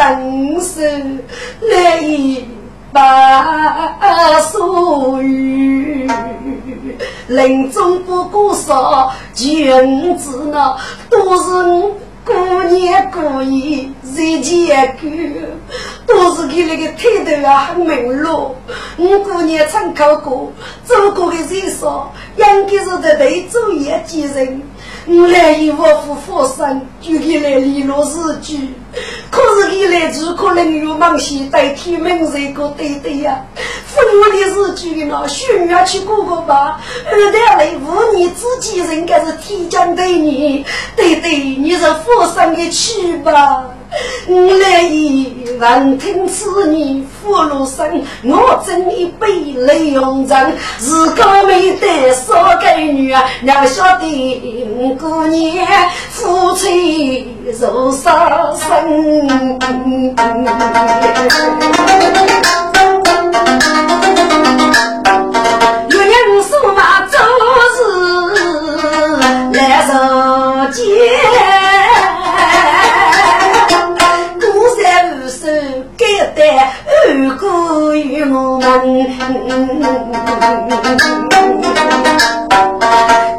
[0.00, 1.18] 人生
[1.60, 2.02] 来
[2.90, 6.08] 把所语，
[7.28, 10.74] 临终不过少，君子呢
[11.10, 11.92] 都是我。
[12.22, 15.10] 过年过年日节过，
[16.06, 18.52] 都是给那个态度啊很明朗。
[18.98, 20.52] 我过年常考过，
[20.84, 24.62] 做过的人少，应该是在对作业几人。
[25.12, 28.72] 我来一我夫佛生，就给来联络日句。
[29.28, 33.44] 可是你来只可能有忙些代替名人个对对呀。
[33.86, 36.80] 父母的日句呢，需要去过过吧。
[37.10, 43.64] 二代来五年自己人该是天将对你，对对，你是佛生的去吧。
[44.28, 50.56] 我来一闻听此言，福禄生，我斟一杯泪涌人。
[50.78, 55.66] 自个没得少给女儿，娘晓得过年
[56.10, 58.68] 夫妻如杀生。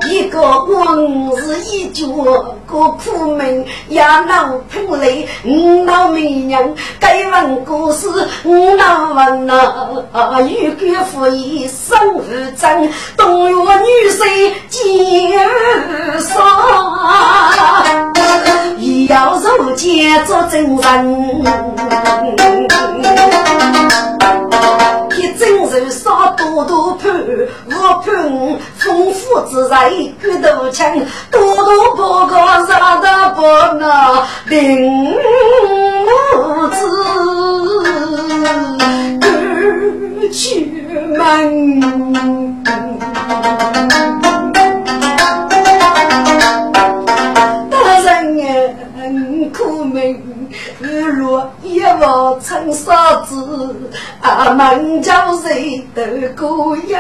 [0.09, 0.97] 一个往
[1.37, 2.05] 日一脚
[2.67, 6.61] 过苦门，也闹喷泪，五闹媚娘，
[6.99, 8.09] 该问故事，
[8.43, 9.49] 五闹问
[10.11, 12.23] 啊，欲盖夫一生无
[12.57, 15.39] 争，东岳女婿见
[16.19, 16.35] 上，
[19.07, 21.41] 要入监做证人。
[26.49, 27.13] 多多盼，
[27.67, 27.71] 我
[28.03, 28.29] 盼
[28.77, 29.89] 丰富自在
[30.21, 30.91] 骨头强，
[31.29, 32.35] 多多不过
[32.67, 33.41] 啥都不
[33.77, 33.87] 能
[34.47, 35.13] 领
[36.35, 36.81] 我子
[40.31, 40.65] 去
[41.17, 41.31] 门。
[52.31, 53.75] 我称嫂子，
[54.21, 56.01] 阿门叫谁都
[56.37, 56.95] 过瘾。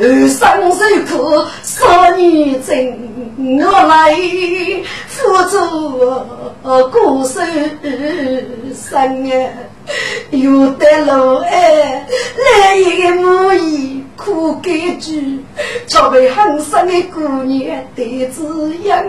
[0.00, 2.98] 二生受苦少女真，
[3.62, 4.16] 我来
[5.06, 5.16] 辅
[5.48, 5.56] 助
[6.90, 7.46] 过生
[8.74, 9.32] 生啊。
[10.30, 12.06] 有的路哎，
[12.60, 15.40] 来一个母仪苦给句，
[15.86, 19.02] 作为很生的姑娘的滋养。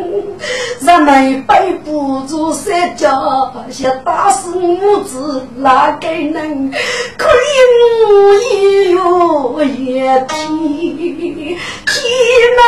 [0.81, 6.71] 人们背不住三角，想打死母子哪个能？
[7.17, 7.33] 可怜
[8.07, 11.97] 我一哟一天天
[12.57, 12.61] 老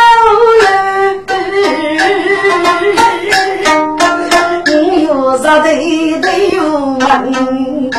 [0.63, 1.25] 人，
[5.31, 6.61] 你有啥对对有
[6.97, 7.89] 门？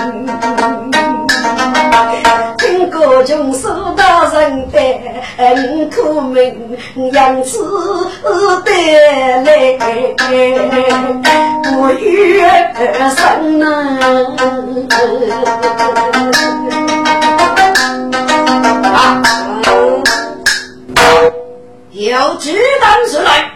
[2.59, 4.77] 听歌穷手大人担
[5.89, 6.77] 苦命，
[7.15, 7.59] 养子
[8.67, 8.71] 得
[9.45, 9.79] 来
[11.65, 12.77] 不怨
[13.17, 13.67] 生啊！
[21.93, 23.51] 有举单是来，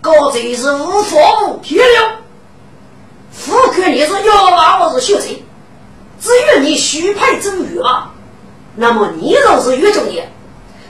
[0.00, 2.18] 各自是无错无偏了。
[3.32, 5.34] 富贵你是要娃，我是学生。
[6.20, 8.12] 至于你许配周瑜啊，
[8.76, 10.22] 那么你就是越中的，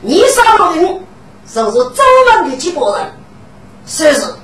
[0.03, 0.85] 你杀了人，
[1.47, 3.13] 就是周文的接班人，
[3.87, 4.35] 是是？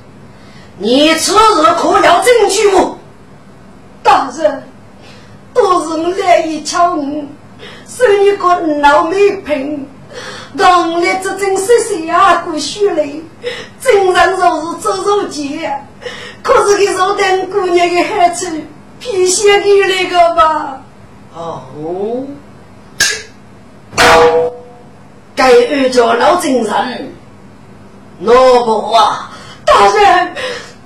[0.78, 2.96] 你此日可要证据不？
[4.02, 4.62] 大人，
[5.52, 7.04] 都是我来一抢我，
[7.86, 9.86] 是你个老没品。
[10.56, 13.22] 当年这真是下过血泪，
[13.80, 15.72] 真人就是周如杰，
[16.42, 18.50] 可是给肉等姑娘的孩子，
[18.98, 20.80] 皮鞋给那个吧？
[21.34, 22.26] 哦，
[25.36, 27.12] 该按照老精神，
[28.20, 28.34] 老
[28.64, 29.30] 婆啊，
[29.64, 30.34] 大人。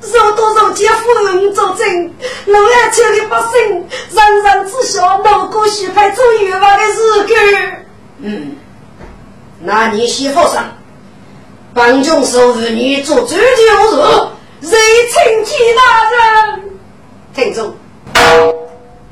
[0.05, 2.12] 受多少劫夫人作证，
[2.46, 7.37] 老安村的百姓人人知晓，老过许配做冤枉的日子。
[8.19, 8.56] 嗯，
[9.64, 10.64] 那你媳妇上，
[11.72, 13.42] 帮军收与你做追究
[13.90, 13.96] 事，
[14.60, 14.76] 谁
[15.08, 15.80] 请起大
[16.10, 16.62] 人？
[17.32, 17.72] 听众，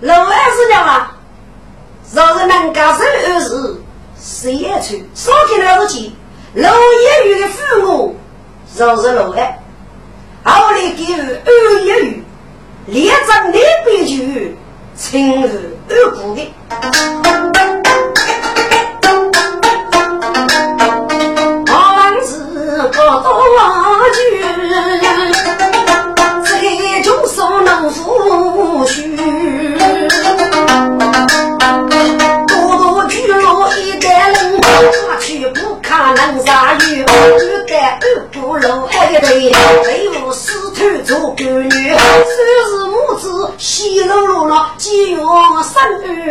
[0.01, 1.17] 老二是娘啊，
[2.13, 3.81] 若是能干生儿子，
[4.21, 6.17] 谁也去少听了不起。
[6.55, 8.17] 老爷爷的父母，
[8.77, 9.57] 若是老安。
[10.43, 12.25] 后来给予二一语，
[12.87, 13.55] 连着两
[13.85, 14.57] 边去，
[14.97, 15.49] 亲如
[15.89, 16.53] 二姑的。
[36.21, 39.51] 不看能杀鱼，一代二不漏爱对。
[40.75, 41.99] 去做狗女，三
[42.69, 45.25] 是母子喜乐乐了，几月生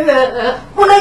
[0.08, 0.96] 儿不能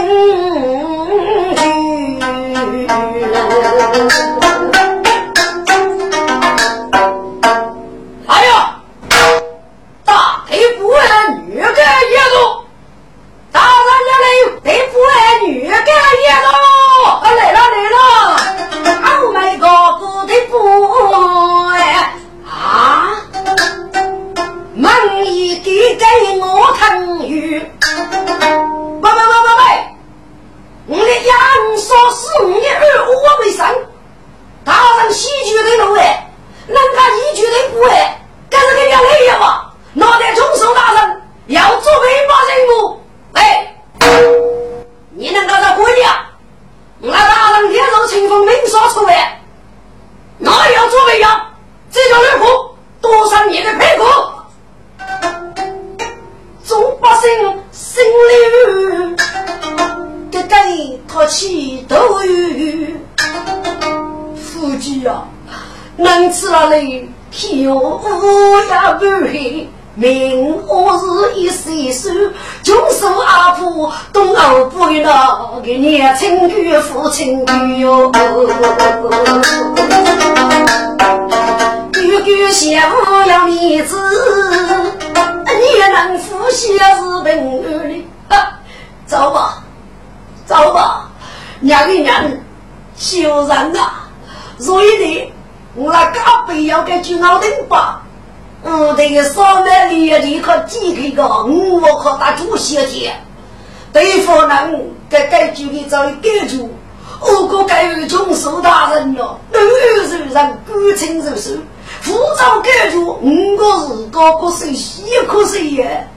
[114.98, 116.08] 可谁喜可谁也。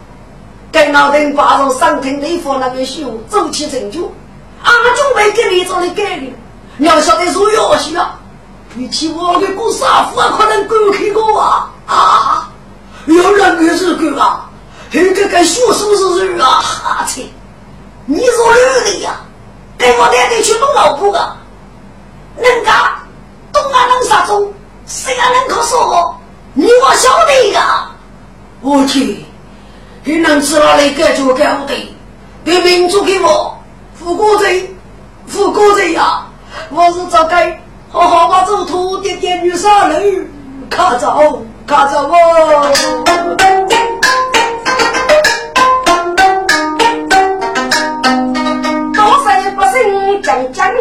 [0.71, 4.09] 该老丁把上上庭内方那个修走起成就，
[4.63, 6.33] 阿就没给你做的改的，
[6.77, 8.17] 你要晓得说要去啊！
[8.73, 12.49] 你去我的国杀父啊，可能狗去过啊啊！
[13.05, 14.49] 有人也是狗啊，
[14.89, 16.61] 这个该说是不是人啊？
[16.61, 17.25] 哈切，
[18.05, 19.19] 你说女的呀？
[19.77, 21.35] 给我带你去弄老婆个，
[22.37, 22.97] 人家
[23.51, 24.53] 东安能杀中，
[24.85, 26.15] 西安能可说，
[26.53, 27.90] 你我晓得个。
[28.61, 29.25] 我去，
[30.03, 31.73] 你能知道那个就给我的，
[32.45, 33.57] 给民族给我
[33.95, 34.69] 富国贼，
[35.25, 36.27] 富国贼呀！
[36.69, 39.99] 我是早该好好把这土地点女杀了，
[40.69, 42.71] 看着看着我。
[50.23, 50.79] 江江路，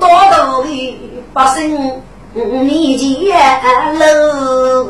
[0.00, 0.98] 多头的
[1.34, 1.92] 百姓
[2.40, 3.34] 你几月
[3.98, 4.86] 喽？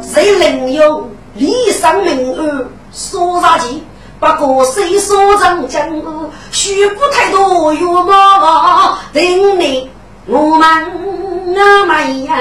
[0.00, 3.84] 谁能用李山名案说杀机？
[4.18, 6.30] 不过谁说成江湖？
[6.50, 9.22] 虚不太多，哟妈妈等
[9.60, 9.90] 你。
[10.26, 12.34] 我们那妈呀，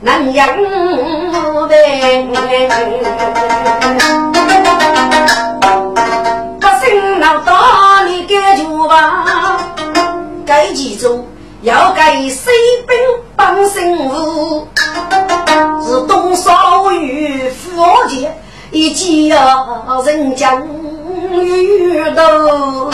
[0.00, 0.48] 能养
[1.52, 2.26] 活呗？
[6.58, 9.29] 不信那到你该就吧。
[10.50, 11.24] 该其中
[11.62, 12.52] 要给水
[12.88, 12.96] 兵
[13.36, 14.66] 帮生物，
[15.86, 18.36] 是东少与佛界
[18.72, 20.66] 一起要人将
[21.30, 22.90] 遇到。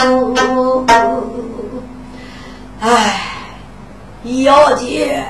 [2.79, 3.23] 唉，
[4.23, 5.25] 要姐，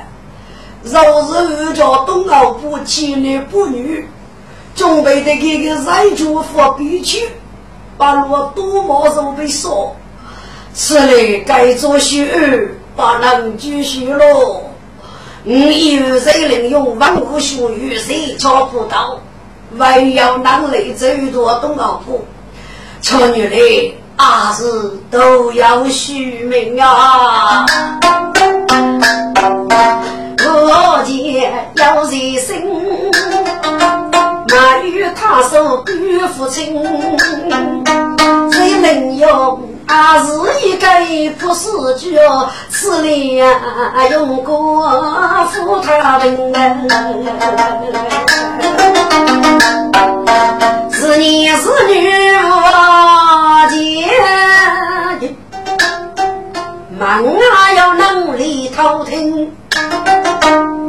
[0.84, 3.16] 若是遇着东老夫妻。
[3.16, 4.06] 男不女，
[4.76, 7.30] 准备的给个人主佛必去，
[7.98, 9.96] 把罗多毛肉被烧，
[10.78, 12.78] 此类该做事。
[12.96, 14.62] 不能继续喽！
[15.44, 19.20] 你有谁能用万古学语谁找不到？
[19.74, 22.26] 唯有能力最多东老夫
[23.04, 24.64] ，छो 女的还是
[25.12, 27.68] 都要续命啊！
[30.44, 32.64] 我见要热心，
[34.48, 36.74] 那与他手与父亲，
[38.52, 39.77] 谁能用？
[39.88, 40.32] 啊，是
[40.68, 40.88] 一个
[41.40, 42.20] 不是句，
[42.70, 43.42] 此里
[44.12, 44.88] 用过
[45.52, 46.54] 富他人。
[50.92, 51.94] 是男是女
[52.44, 52.46] 我
[53.70, 53.78] 见，
[57.00, 59.50] 忙啊有能力偷听，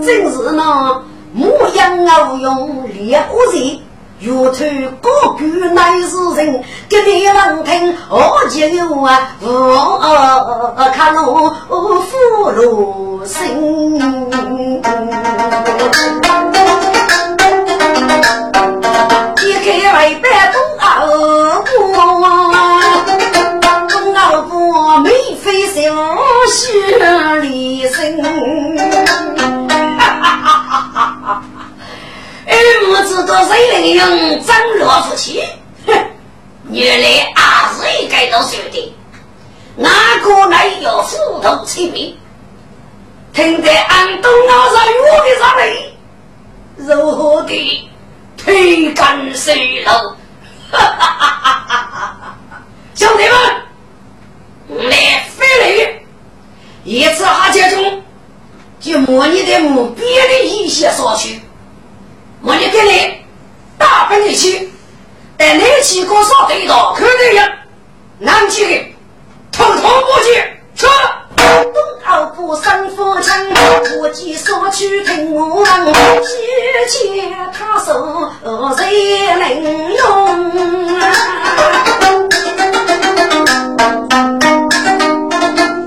[0.04, 1.00] 真是那
[1.32, 3.36] 模样好用猎物
[4.20, 4.50] 月头
[5.00, 5.08] 高
[5.38, 5.44] 举
[5.74, 8.58] 乃是人，给你闻听何就
[9.04, 9.30] 啊？
[9.40, 11.54] 我看我
[12.00, 12.18] 俘
[12.50, 13.46] 虏心，
[19.46, 20.84] 一开外边东奥
[21.62, 21.70] 布，
[23.88, 24.52] 东奥布
[25.04, 25.10] 眉
[25.40, 25.72] 飞小
[26.48, 26.58] 雪
[27.40, 29.37] 里生。
[32.68, 35.42] 二母子都谁能用张罗夫妻？
[35.86, 35.94] 哼，
[36.70, 38.94] 原来还是一个都兄弟，
[39.74, 39.88] 哪
[40.22, 42.14] 个能有斧头亲命？
[43.32, 45.72] 听得俺东老上我的上来，
[46.76, 47.88] 如何的
[48.36, 49.92] 推干水漏？
[50.70, 52.36] 哈哈哈哈哈哈！
[52.94, 53.24] 兄弟
[54.68, 56.02] 们，来飞来，
[56.84, 58.02] 一次哈家中，
[58.78, 61.40] 就模拟的目标的一些所需。
[62.48, 63.26] 我就给你
[63.76, 64.70] 大奔你去，
[65.36, 67.44] 带你去过少的一道，肯定要
[68.20, 68.86] 南去的，
[69.52, 70.42] 统统不去。
[71.36, 73.34] 东奥不生父亲，
[74.00, 75.66] 我既说去听我问，
[76.24, 78.32] 谢谢他手
[78.78, 80.06] 谁能用？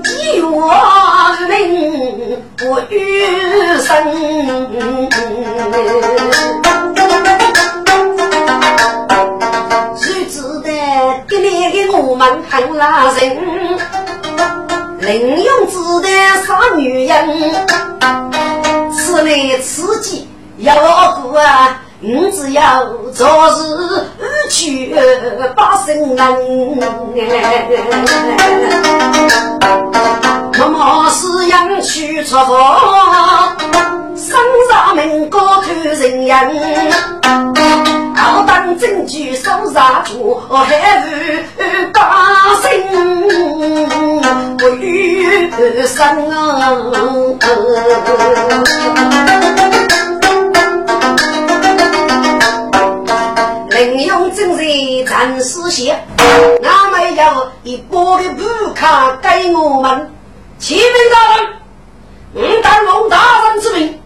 [0.04, 3.51] 一我命不与
[3.82, 3.92] 生。
[11.94, 13.36] 我们看那人，
[15.00, 16.10] 临用子弹
[16.44, 17.54] 杀女人，
[18.92, 20.74] 此类刺激要
[21.22, 21.80] 过啊！
[22.00, 22.84] 你只要
[23.14, 24.06] 做事
[24.50, 24.94] 去
[25.56, 26.80] 把生人，
[30.62, 33.56] 默默是养去出发，
[34.14, 34.38] 生
[34.70, 36.92] 杀命高看人人。
[38.16, 41.44] 要当证据搜查住，还是
[41.92, 42.70] 大声
[44.56, 45.50] 不语
[45.84, 46.70] 声啊！
[53.70, 54.62] 林用正在
[55.08, 55.98] 暂时写，
[56.62, 60.08] 俺们要一包的布卡给我们。
[60.62, 61.54] 启禀大人，
[62.34, 64.00] 吾担奉大人之命，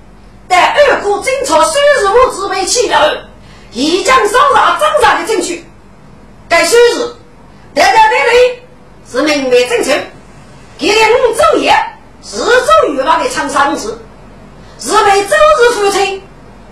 [0.48, 3.28] 带二股警察收拾我自备器了。
[3.72, 5.66] 已将搜查侦查的证据，
[6.48, 7.14] 该属实，
[7.74, 8.62] 代表队里
[9.06, 10.10] 是明白正确。
[10.78, 11.74] 今天我昼夜
[12.22, 13.88] 日昼与马的长沙市，
[14.78, 16.22] 是被周日夫妻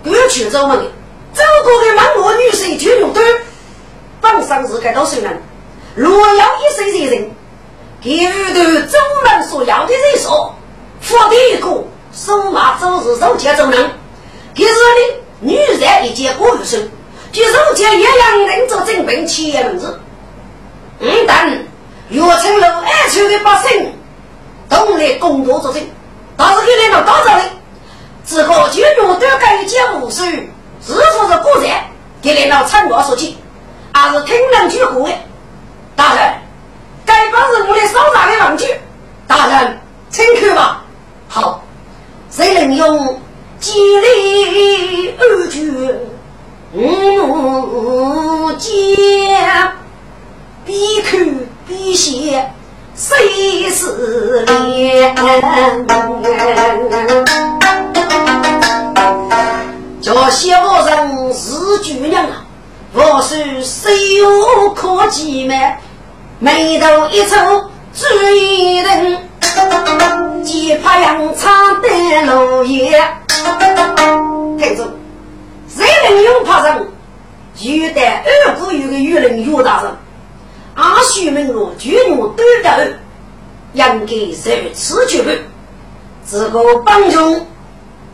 [0.03, 0.85] 赶去走门的。
[1.31, 3.23] 走过的满国女婿就用短，
[4.19, 5.39] 本身是该多少人？
[5.93, 7.29] 若要一岁的人，
[8.05, 10.29] 给予的周门所要的人数，
[11.01, 11.83] 佛的一个
[12.13, 13.89] 手马周日手接走人，
[14.53, 15.15] 给日的。
[15.41, 16.89] 女人一件过日生，
[17.31, 19.99] 就如今一样人做正本企业人子。
[20.99, 21.49] 嗯，但
[22.09, 23.91] 岳城楼二处的百姓
[24.69, 25.81] 都来工作作证，
[26.37, 27.43] 但是给领导打造的。
[28.23, 31.89] 之后就用多干一件武术，是否是过在
[32.21, 33.37] 给领导参考说起，
[33.91, 35.13] 还是听人去过的。
[35.95, 36.33] 大人，
[37.15, 38.65] 该把是我的手上的玩具。
[39.25, 39.79] 大人，
[40.09, 40.83] 请看吧。
[41.29, 41.63] 好，
[42.29, 43.21] 谁能用？
[43.57, 45.61] 几里二绝
[46.73, 49.71] 五间，
[50.65, 52.51] 必看必写
[52.93, 55.15] 谁是莲？
[60.01, 62.45] 叫小人是巨娘啊，
[62.93, 65.55] 我是谁有可及吗？
[66.39, 67.37] 眉头一皱，
[67.93, 68.03] 主
[68.83, 71.87] 人，几怕羊肠的
[72.25, 73.01] 落叶。
[74.57, 74.93] 听着，
[75.69, 76.87] 谁能用怕人？
[77.61, 79.91] 有的二姑有个女人岳大人，
[80.75, 82.69] 阿须门罗巨牛对头，
[83.71, 85.31] 应该如此举报。
[86.29, 87.47] 这个帮中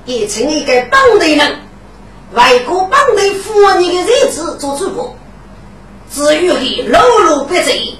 [0.05, 1.55] 也成一个帮的人，
[2.33, 5.15] 外国帮队妇女的日子做主播，
[6.11, 7.95] 至于的喽啰别贼，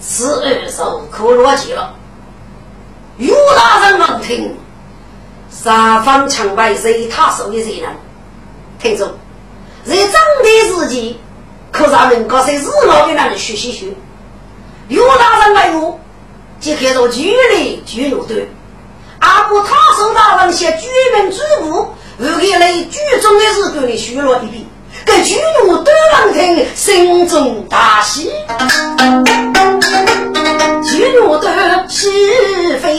[0.00, 1.94] 此二手可逻辑了。
[3.18, 4.56] 岳大人闻听，
[5.50, 7.88] 三方墙外随他手的人呢？
[8.80, 9.14] 听着。
[9.84, 11.18] 在长辈时期，
[11.70, 13.88] 可咱们搞些日老的人学习学。
[14.88, 16.00] 有大人来我，
[16.60, 18.48] 就看到剧里剧路队。
[19.18, 24.64] 阿不他手大人写剧名剧目，如给来剧中的日子里学了一遍，
[25.04, 28.30] 给剧路都能听，心中大喜。
[31.20, 32.08] 剧路的是
[32.78, 32.96] 非，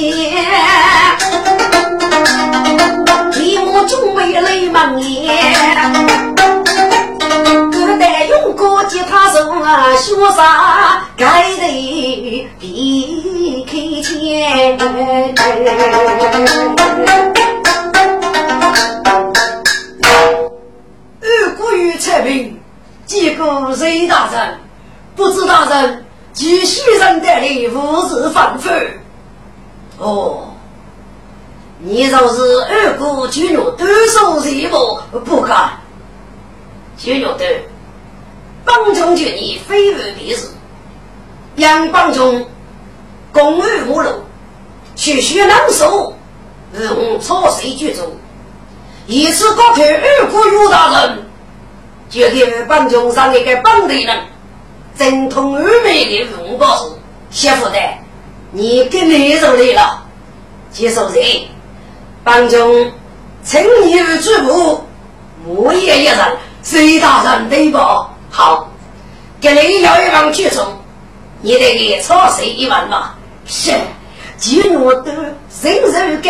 [3.39, 5.43] 一幕中为泪满眼。
[8.29, 13.71] 用过吉他手啊，潇洒盖得比开
[14.03, 14.77] 钱。
[21.23, 22.59] 二姑与彩屏，
[23.07, 24.59] 几个谁大人？
[25.15, 28.69] 不知大人，继先生带领无事反复。
[29.97, 30.53] 哦，
[31.79, 34.69] 你若是二姑举怒多少人
[35.11, 35.71] 不不敢，
[36.97, 37.45] 举怒的。
[38.63, 40.47] 帮中决你非为必事，
[41.55, 42.47] 杨帮中
[43.33, 44.09] 公安无路，
[44.95, 46.13] 区区难受，
[46.79, 48.15] 用草谁居住？
[49.07, 51.25] 一次高开二国岳大人，
[52.07, 54.25] 决定帮中上一个帮的人，
[54.97, 56.91] 精通二美的文报事，
[57.31, 57.79] 媳妇的，
[58.51, 60.03] 你跟你走来了，
[60.71, 61.23] 接受人，
[62.23, 62.91] 帮中
[63.43, 64.83] 请你入主部，
[65.45, 66.17] 我也一人，
[66.61, 68.09] 谁大人对吧？
[68.29, 68.69] 好，
[69.39, 70.65] 给你要一万去送，
[71.41, 73.15] 你得给超谁一万吧？
[73.45, 73.71] 是，
[74.37, 75.11] 几我都
[75.49, 76.29] 伸手给，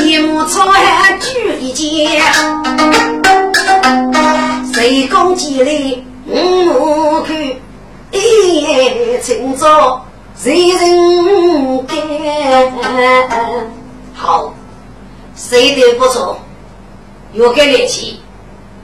[0.00, 2.22] 一亩草还举一件，
[4.86, 7.26] 谁公鸡来五口，
[8.12, 13.68] 一夜清早谁人干？
[14.14, 14.54] 好，
[15.34, 16.38] 谁的不错，
[17.32, 18.20] 有个力气。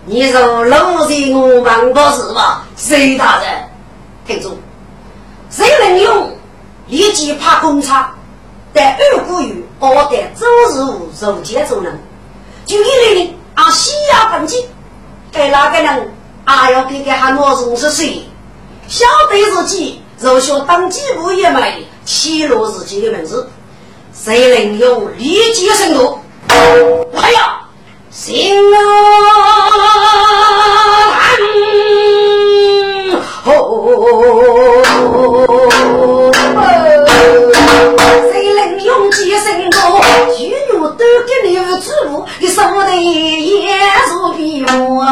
[0.05, 2.67] 你说老贼我办不是吧？
[2.77, 3.69] 谁大人，
[4.27, 4.59] 听住，
[5.51, 6.33] 谁能用
[6.88, 8.12] 立即爬公差，
[8.75, 11.97] 在二古语熬得周日务如节做人，
[12.67, 14.67] 就一类的啊西亚本金，
[15.33, 16.12] 给哪个人
[16.45, 18.25] 啊要给给喊我五十岁？
[18.88, 23.49] 晓得自己若学当几步也没起落自己的名字，
[24.12, 26.21] 谁能有立即行动？
[27.12, 27.61] 来呀！
[28.11, 28.79] 行啊，
[41.83, 43.75] 主你们支付，你说的也
[44.07, 45.05] 是比我。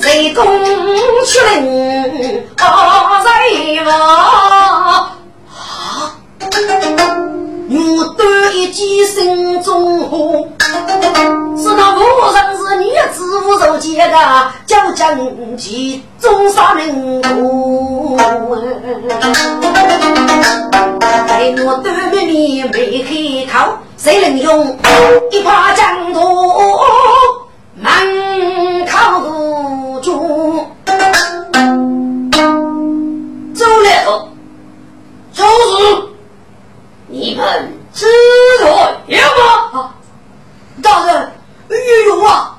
[0.00, 0.44] 谁公
[1.24, 2.42] 去领？
[2.58, 3.28] 啊，谁
[3.84, 3.90] 王？
[7.76, 11.98] 我端一记心中火，是那无
[12.32, 14.16] 人是女子无受见的，
[14.64, 15.18] 叫将
[15.56, 18.16] 其中杀人头。
[21.26, 24.78] 在我端面里没开口，谁能用
[25.32, 26.20] 一把枪头
[27.74, 30.64] 门口住？
[33.52, 34.28] 走了，
[35.32, 36.13] 走是。
[37.16, 38.06] 你们知
[38.60, 39.16] 道有
[39.72, 39.94] 吗？
[40.82, 41.32] 大人，
[42.08, 42.58] 有啊，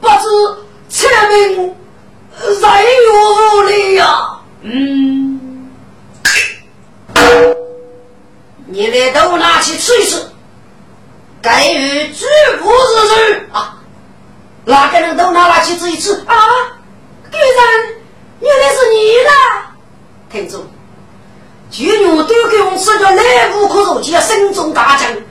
[0.00, 0.56] 不知
[0.88, 1.76] 前明
[2.38, 2.66] 谁
[3.04, 4.38] 有无礼呀？
[4.62, 5.68] 嗯，
[8.64, 10.30] 你们都拿去吃一吃，
[11.42, 12.24] 该与主
[12.62, 13.76] 仆之事啊！
[14.64, 16.34] 哪个人都拿拿去吃一吃啊？
[17.30, 17.66] 居然
[18.40, 19.30] 原来是你的，
[20.30, 20.64] 听住。
[21.74, 25.24] 巨牛都给我吃个来无可肉体，心中大惊。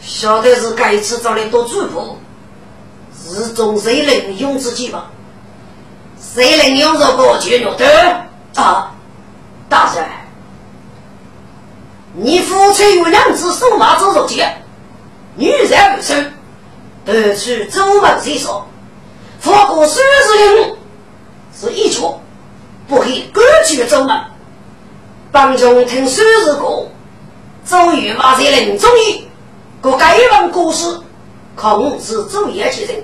[0.00, 2.16] 晓得是该次找来多主仆，
[3.16, 5.12] 是中谁能用之计吧？
[6.20, 7.86] 谁能用这个去牛的
[8.56, 8.92] 啊？
[9.68, 10.04] 大人，
[12.14, 14.56] 你夫妻有两只手马走肉节，
[15.36, 16.32] 女人不生，
[17.04, 18.66] 得去周门谁说？
[19.38, 20.76] 佛过三十人
[21.56, 22.20] 是一错，
[22.88, 24.20] 不可以割据周门。
[25.30, 26.88] 帮中听三十个，
[27.66, 29.26] 周瑜马在临终意，
[29.80, 30.86] 个该问故事，
[31.54, 32.96] 恐是周夜之人。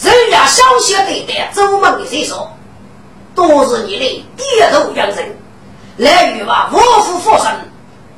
[0.00, 2.50] 人家小小的的周门的谁说？
[3.34, 5.36] 都是你的跌头养人，
[5.96, 7.52] 来与吧我夫佛生，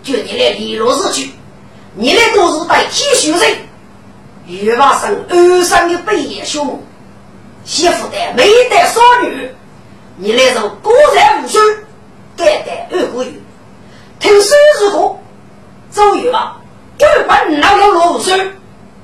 [0.03, 1.33] 就你来利落日去，
[1.95, 3.57] 你的都是带体恤人，
[4.47, 6.83] 与吧生二生的北野兄母，
[7.65, 9.51] 媳妇的没带少女，
[10.17, 11.59] 你来是果然无须，
[12.39, 13.43] 代代二国语，
[14.21, 15.17] 听孙子歌，
[15.93, 16.57] 周瑜吧，
[16.97, 18.31] 根本哪有落无须，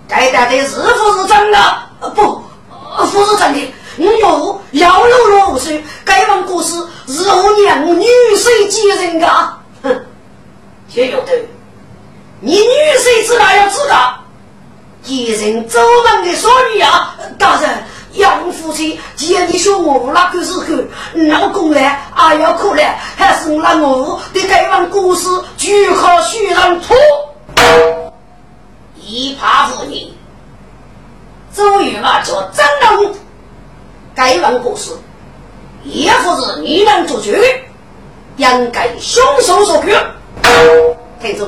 [0.08, 1.58] 该带的是不是真的？
[2.00, 2.40] 呃不，
[2.96, 3.60] 呃不是真的。
[3.96, 6.74] 你有要六六五岁，该问故事
[7.08, 9.26] 是我娘女婿接人的，
[9.82, 10.04] 哼，
[10.94, 11.32] 也有的。
[12.40, 12.68] 你女
[12.98, 14.14] 婿知道要知道，
[15.02, 20.64] 接人周门的少女啊，大人，杨夫妻见你说我那个时候，
[21.28, 21.80] 老公呢，
[22.14, 22.82] 啊要哭了，
[23.16, 26.96] 还是那我的该问故事，具可虚人托，
[29.00, 30.12] 一怕妇女，
[31.52, 33.14] 周瑜嘛叫张龙。
[34.14, 34.92] 该问故事，
[35.82, 37.30] 也不是你能做主，
[38.36, 40.00] 应该凶手所决。
[41.20, 41.44] 听着，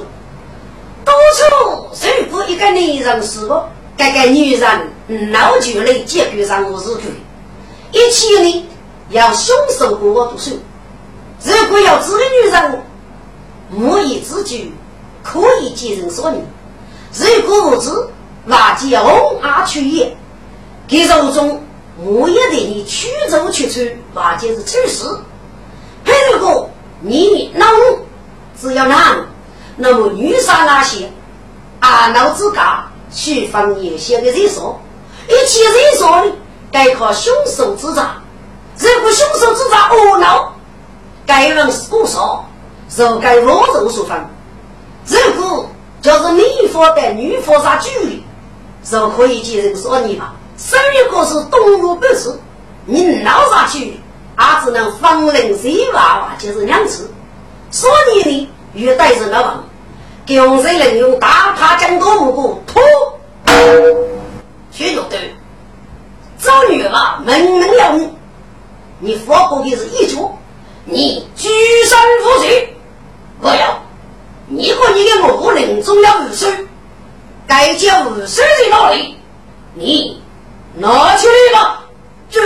[1.05, 1.89] 多数
[2.29, 4.93] 如果一个男人死了，这个女人
[5.33, 7.03] 老就来解决上我事去。
[7.93, 8.69] 一起呢，
[9.11, 10.59] 要凶手过我读书。
[11.43, 12.83] 如果要这个女人
[13.73, 14.73] 无意之举，
[15.23, 16.39] 可以接人说你；
[17.13, 17.91] 如果不知，
[18.45, 20.17] 那就红阿去也。
[20.89, 21.63] 给手中。
[21.99, 23.81] 我也得你驱走去处，
[24.13, 25.19] 那就是去死。
[26.05, 26.69] 还如果
[27.01, 28.01] 你恼怒，
[28.61, 29.27] 只要难，
[29.77, 31.11] 那么女杀那些
[31.81, 34.79] 阿脑之家去放野些的人说，
[35.29, 36.33] 一切人说的
[36.71, 38.17] 该靠凶手之查。
[38.79, 40.53] 如果凶手之查懊恼，
[41.27, 42.45] 该人不说，
[42.89, 44.17] 就该落肉所分。
[45.07, 45.69] 如果
[46.03, 48.25] 就是你方的女佛杀距离，
[48.85, 50.35] 就可以接人说你吧。
[50.59, 52.39] 生一个是动物本事，
[52.85, 57.11] 你闹啥去，也只能放人水娃娃，就是两次。
[57.71, 59.65] 所以呢，越带着老王，
[60.25, 62.83] 给洪水人用大耙将多木过拖，
[64.77, 65.35] 学着对，
[66.39, 68.11] 找女娃门门要你，
[69.01, 70.37] 你佛过的是一脚，
[70.85, 71.49] 你居
[71.87, 72.77] 山不水，
[73.41, 73.81] 不要，
[74.49, 76.51] 你和你的母人中要无水，
[77.47, 79.17] 该叫无水在哪里？
[79.75, 80.21] 你。
[80.79, 81.87] 拿起来吧，
[82.29, 82.39] 这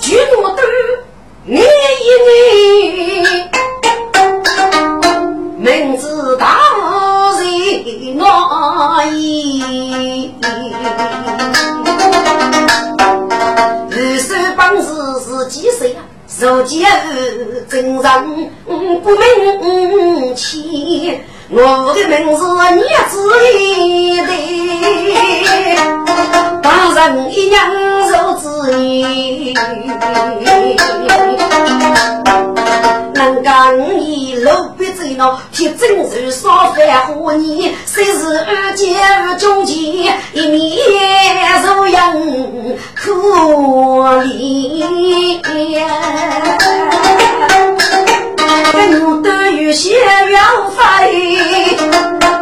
[0.00, 0.64] 举诺灯，
[1.44, 1.64] 你一
[2.24, 3.46] 你，
[5.58, 6.58] 名字大
[8.28, 10.34] 我意。
[13.90, 14.88] 二手本事
[15.24, 16.04] 是几岁啊？
[16.28, 16.76] 受教
[17.68, 18.02] 真人
[19.02, 21.18] 不明气。
[21.50, 22.44] 我的名字
[22.76, 23.12] 你知
[24.28, 24.30] 的，
[26.62, 27.56] 当人一娘
[28.08, 28.44] 受之
[28.78, 29.54] 意。
[33.28, 43.12] 能干一路不走呢，铁真是烧饭和你，虽是二姐二中间，一面受人可
[44.24, 45.84] 怜。
[48.90, 50.40] 我都有些缘
[50.74, 50.78] 分，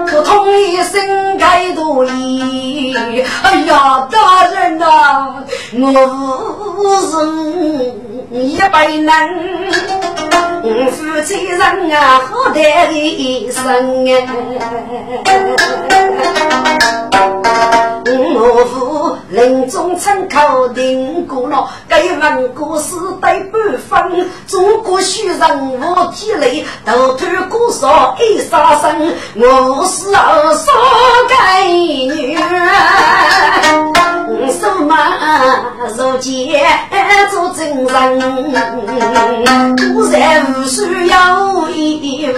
[0.07, 2.95] 不通一生该多意。
[3.43, 5.83] 哎呀，大人呐，我
[7.11, 7.17] 是
[8.39, 8.87] 一百
[10.67, 11.61] 人，夫妻人
[11.93, 14.15] 啊，好待一生啊。
[18.39, 24.29] 我父临终亲口定过了，该问故事对半分。
[24.47, 25.39] 中国许人
[25.81, 29.15] 无体力，头头过少一杀生。
[29.37, 30.73] 我是二嫂
[31.29, 32.37] 该女，
[34.51, 34.95] 手马
[35.97, 36.63] 如剑
[37.31, 37.87] 做真人，
[39.77, 42.37] 古然无需要一问。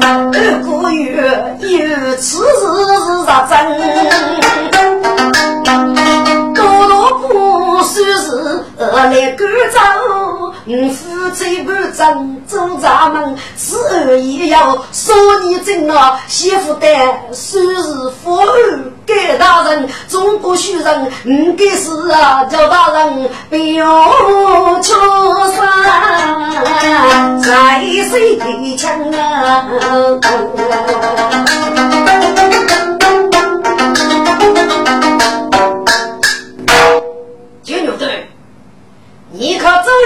[0.00, 2.44] 二个月有此事
[3.04, 3.52] 是啥子？
[8.78, 9.78] 多多不算是来赶走
[10.64, 16.86] 我夫妻不争，走咱们此儿也要说你真啊，媳妇的
[17.32, 17.82] 虽是
[18.22, 24.12] 富儿，给大人中国许人，你给是啊，叫大人不要
[24.80, 24.94] 出
[25.56, 28.38] 声，在谁
[28.76, 29.66] 枪啊？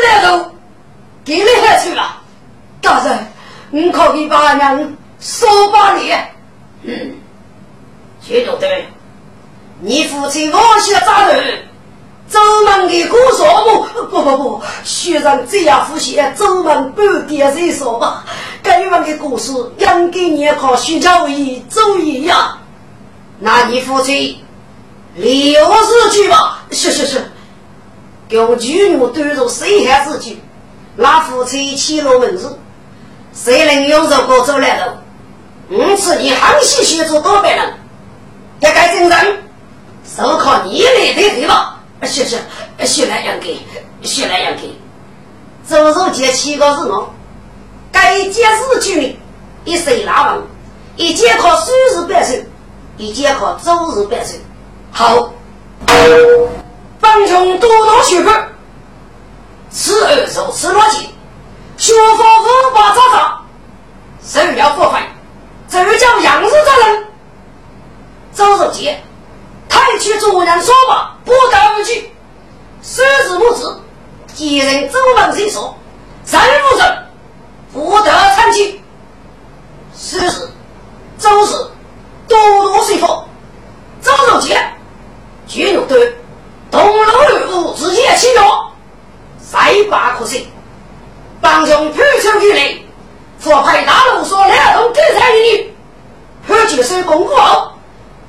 [0.02, 0.44] 来路，
[1.24, 2.20] 给你下去了。
[2.80, 3.18] 大人，
[3.70, 6.12] 你可以把娘说把你。
[6.82, 7.14] 嗯，
[8.20, 8.88] 金牛队，
[9.80, 11.34] 你父亲王学咋的？
[12.28, 14.06] 走门的故说不？
[14.06, 18.24] 不不不，学生这样复习，走门半点再说吧。
[18.62, 22.58] 该问的故事，应该你靠徐家伟走一样。
[23.38, 24.42] 那你父亲
[25.14, 26.60] 留日去吧。
[26.70, 27.31] 是是是。
[28.32, 30.40] 用巨牛端着水海之举，
[30.96, 32.58] 那夫妻起了门子，
[33.34, 35.02] 谁能用这个走来的？
[35.68, 37.72] 因此你항시协助多别人，
[38.60, 39.42] 也该精神，
[40.16, 41.78] 就靠你来的对吧？
[42.02, 42.38] 是是，
[42.84, 43.58] 学来养给，
[44.02, 44.76] 学来养给。
[45.68, 47.10] 周日节七个日哦，
[47.92, 49.16] 该节日举
[49.64, 50.42] 一岁大王，
[50.96, 52.44] 一节考数日百岁，
[52.96, 54.40] 一节考周日百岁。
[54.90, 55.32] 好。
[57.02, 58.30] 帮穷多多学科，
[59.70, 61.08] 此二如此逻辑，
[61.76, 63.44] 学佛无法找到，
[64.22, 65.02] 谁要佛法？
[65.68, 67.04] 这叫杨氏责任。
[68.32, 69.02] 周守杰，
[69.68, 72.12] 太去主人说法，不得而去。
[72.82, 73.80] 虽是母子，
[74.32, 75.76] 几人周门谁说？
[76.24, 76.40] 人
[76.72, 77.06] 无人，
[77.72, 78.80] 不得参去。
[79.98, 80.48] 是是，
[81.18, 81.52] 周氏
[82.28, 82.38] 多
[82.68, 83.26] 多随佛，
[84.00, 84.64] 周守杰，
[85.48, 86.16] 绝有对。
[86.72, 88.72] 东楼吕布直接起脚，
[89.38, 89.58] 再
[89.90, 90.48] 把可惜，
[91.38, 92.78] 帮兄派出去来，
[93.38, 95.70] 佛派大路说两同跟在你，
[96.48, 97.72] 派去收功夫后，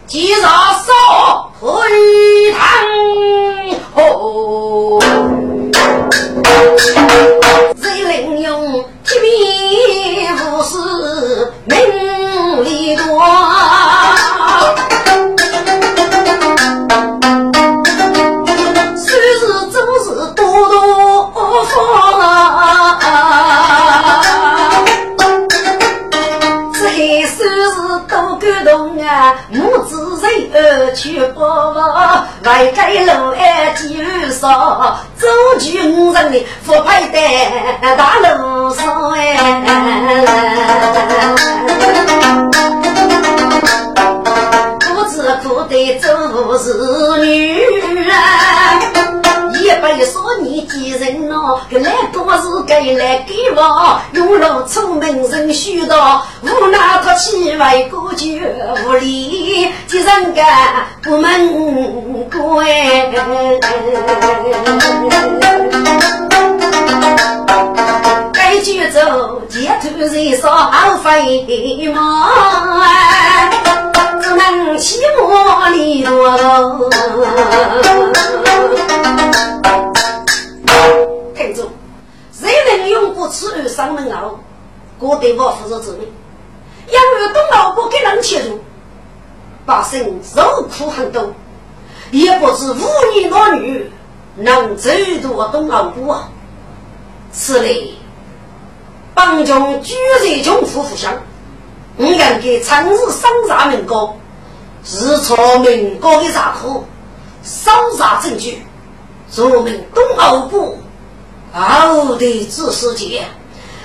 [0.07, 1.69] 即杀少回
[2.51, 2.59] 堂
[3.95, 4.99] 哦，
[7.81, 11.77] 谁能用铁面无私名
[12.65, 13.03] 利多？
[29.49, 31.73] 母子人儿去报，
[32.43, 35.27] 外街路儿几路少，走
[35.59, 37.15] 军人的福牌在
[37.95, 39.25] 大路上哎，
[44.79, 46.73] 不知苦的做是
[47.21, 49.12] 女人。
[49.69, 58.27] 别说你几人咯，个来多是该来给我，用了出门人许多，无奈他气外过就
[58.85, 60.45] 无理，几人干？
[61.01, 62.65] 不门关。
[68.33, 72.81] 该举走街头人说好费忙，
[74.35, 76.11] 能起莫里多。
[81.35, 81.69] 听住，
[82.31, 84.39] 谁能用过此二上门后，
[84.99, 86.01] 我对我负责责任。
[86.87, 88.59] 因为东老不给人切入，
[89.65, 91.33] 百姓受苦很多，
[92.11, 93.91] 也不知无女老女
[94.35, 94.89] 能走
[95.21, 96.29] 入东老部啊。
[97.31, 97.93] 此类
[99.15, 101.13] 帮穷居人穷富富乡，
[101.97, 104.15] 我应该参日上查民高，
[104.85, 106.83] 是朝民国的查苦，
[107.41, 108.61] 搜查证据。
[109.31, 110.77] 说明东欧部
[111.51, 113.23] 好的知识界，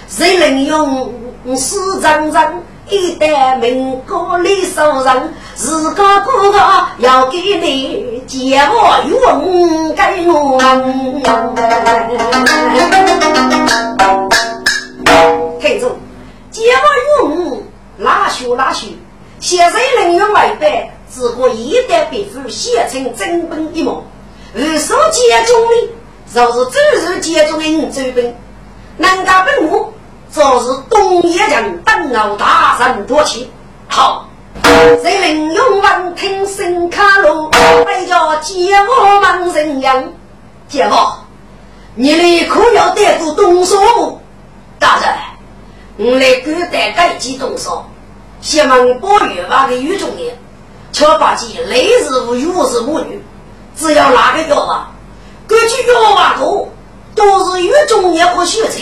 [0.09, 1.15] 谁能用
[1.57, 6.59] 四张张一代民国历史人，自个哥哥
[6.99, 10.59] 要给你借我用给我。
[15.61, 15.97] 听众，
[16.51, 17.63] 借我用
[17.97, 18.89] 哪学哪学，
[19.41, 24.05] 现在能用外代，只过一代笔赋写成真本一模。
[24.55, 25.89] 二手接中的，
[26.35, 26.81] 就是周
[27.13, 28.35] 日接中的五周兵，
[28.97, 29.93] 南家本木，
[30.33, 33.49] 就是东野人登楼大人多情。
[33.87, 34.29] 好，
[35.03, 37.51] 谁能用文听声卡路，
[37.87, 40.05] 还叫接我忙人样？
[40.67, 41.17] 接我，
[41.95, 43.77] 你来可要带过东少？
[44.79, 47.89] 大人，我来给带该几东少，
[48.41, 50.33] 先问八月八的雨中的，
[50.93, 53.23] 却把其雷日无雨日母女。
[53.77, 54.91] 只要哪个药啊，
[55.47, 56.69] 根据药啊多，
[57.15, 58.79] 都是越中年和学者，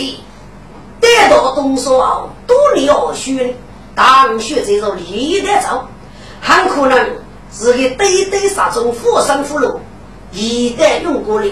[0.99, 3.55] 得到东说后，多利而学，
[3.93, 5.87] 当学者就立得走，
[6.41, 6.97] 很可能
[7.51, 9.79] 是个对对杀中富生富禄，
[10.31, 11.51] 一旦用过了，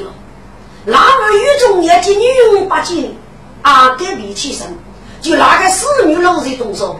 [0.85, 3.15] 那么越中年及女用八斤，
[3.61, 4.75] 阿隔壁起身，
[5.21, 6.99] 就那个侍女老在动手，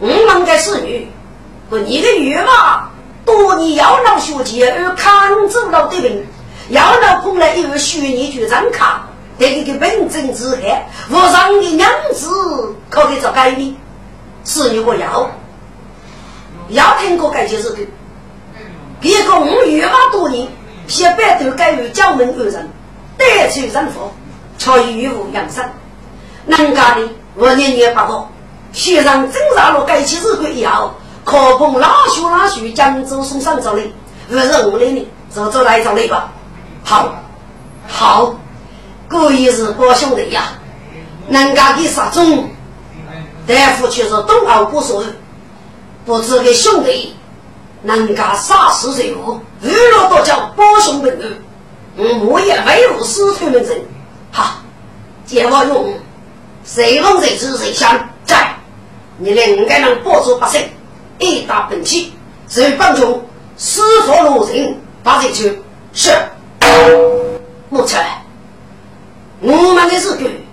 [0.00, 1.08] 我们个侍女，
[1.70, 2.90] 和你的女嘛，
[3.24, 6.26] 多年要闹学姐而看走了的病。
[6.70, 9.08] 要闹碰来一个虚拟局长卡，
[9.38, 13.76] 得一个本政之害，我让你娘子可以做改呢？
[14.44, 15.30] 是你我要，
[16.68, 17.78] 要听过改就是的。
[19.00, 20.46] 别个我越马多年，
[20.86, 22.68] 先百都改为教门二人，
[23.16, 24.12] 得罪人佛，
[24.58, 25.64] 才与无养生。
[26.44, 28.30] 能干的我年年不好，
[28.78, 30.92] 学生正上了改起日规以后，
[31.24, 33.82] 可碰老学老学江州送上走的，
[34.28, 36.30] 不是我的呢，走走来走来吧。
[36.84, 37.12] 好，
[37.88, 38.36] 好，
[39.10, 40.52] 故意是我兄弟呀，
[41.28, 42.48] 人家的杀中，
[43.48, 45.02] 大夫却是东奥不说，
[46.06, 47.16] 不知给兄弟，
[47.82, 51.42] 人家杀死谁物，娱乐多叫包兄本人，
[52.28, 53.84] 我也维护师徒们人，
[54.30, 54.60] 好，
[55.26, 55.94] 借我用，
[56.64, 58.54] 谁弄谁知谁想，在，
[59.18, 60.62] 你两个人保住百姓，
[61.18, 62.12] 一打本气，
[62.48, 63.22] 谁帮助
[63.56, 65.60] 师傅路人把这去
[65.92, 66.10] 是。
[67.70, 67.98] 目测，
[69.40, 70.46] 我们的日军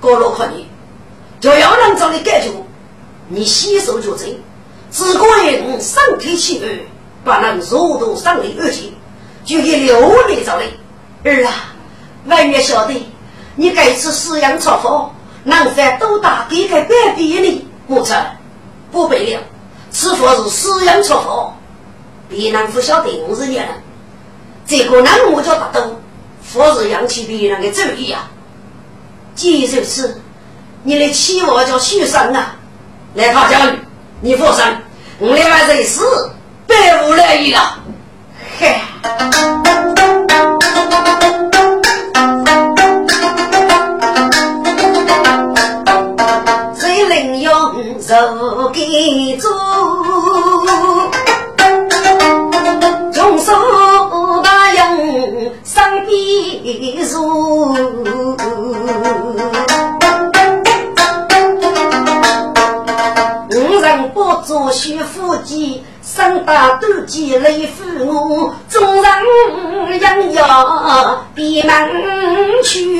[0.00, 0.66] 过了可你，
[1.40, 2.50] 就要能找你解决。
[3.28, 4.36] 你洗手就真，
[4.90, 6.68] 只管你身体气弱，
[7.24, 8.90] 不能入度上的而且
[9.44, 11.30] 就给留你找你。
[11.30, 11.74] 儿啊，
[12.26, 13.06] 万月晓得，
[13.54, 15.14] 你这次饲养超好，
[15.44, 17.67] 能饭都打给个百比呢。
[17.88, 18.36] 木才，
[18.92, 19.40] 不背了，
[19.90, 21.52] 此佛是饲养出佛，
[22.28, 23.66] 别人不晓得我是你了。
[24.66, 25.98] 这个男我叫大都，
[26.42, 28.30] 佛是扬起别人的主意啊。
[29.34, 30.20] 既如此，
[30.82, 32.56] 你的妻我叫许生啊，
[33.14, 33.78] 来他家里，
[34.20, 34.62] 你放心，
[35.18, 36.02] 我另外这事
[36.66, 37.78] 百无来意了。
[38.58, 38.78] 嘿，
[48.98, 49.48] 手给做？
[53.14, 53.52] 用手。
[55.62, 56.16] 上边
[57.08, 57.74] 如，
[63.50, 69.12] 五人不做学夫妻，三大斗鸡累父母，众人
[70.00, 71.72] 养要闭门
[72.64, 72.98] 去，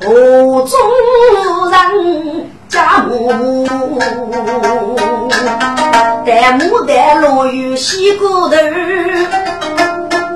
[0.00, 0.78] 次何中
[1.70, 2.50] 人？
[2.68, 3.66] 家母，
[6.26, 8.56] 戴牡丹落雨洗骨头，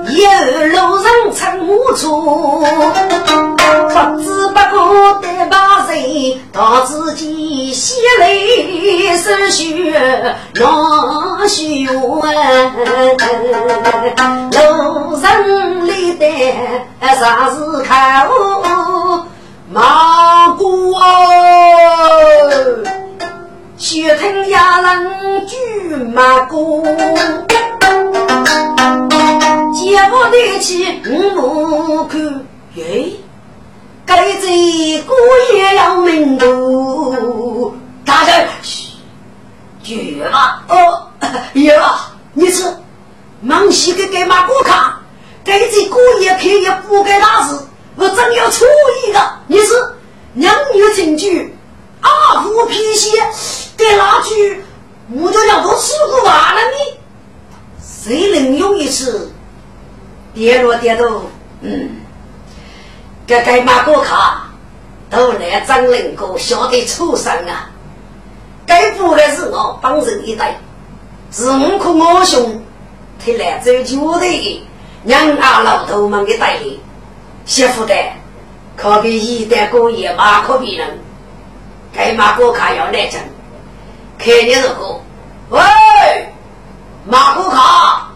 [0.09, 0.29] 有
[0.69, 2.09] 路人撑木车，
[3.89, 4.75] 不知不觉
[5.21, 5.93] 得把人
[6.53, 10.67] 到自己心里是血难
[11.49, 12.23] 血路
[15.21, 16.25] 人里的
[17.21, 18.27] 啥子看？
[19.75, 21.01] 马姑哦，
[23.79, 25.57] 血吞哑人举
[26.15, 26.85] 马姑，
[29.73, 32.19] 接不得起五口
[32.75, 33.13] 耶，
[34.05, 35.15] 该这姑
[35.55, 38.91] 爷要命度，大家嘘，
[39.83, 41.09] 绝了哦，
[41.55, 41.73] 有
[42.35, 42.77] 你是
[43.41, 44.97] 忙西给给马姑看，
[45.43, 47.57] 该这姑爷可以不该大事。
[47.97, 48.65] 我真要出
[49.07, 49.95] 一个，你是
[50.33, 51.55] 娘女情聚，
[52.01, 53.11] 阿虎皮鞋
[53.77, 54.63] 给拿去，
[55.11, 56.99] 我就要都吃不完了你。
[57.81, 59.31] 谁能用一次？
[60.35, 61.27] 跌落跌落，
[61.61, 61.91] 嗯，
[63.27, 64.51] 该该马过卡，
[65.11, 67.71] 都来张人哥晓得畜生啊！
[68.65, 70.59] 该补的是我帮人一代，
[71.31, 72.63] 是我可我兄，
[73.23, 74.67] 他来走旧的，
[75.05, 76.81] 让俺老头们给带领。
[77.45, 77.95] 媳妇的，
[78.77, 80.99] 可给一代过夜马可别人，
[81.93, 83.21] 该马哥卡要来整，
[84.19, 85.01] 看你这个，
[85.51, 85.61] 喂，
[87.05, 88.09] 马哥卡，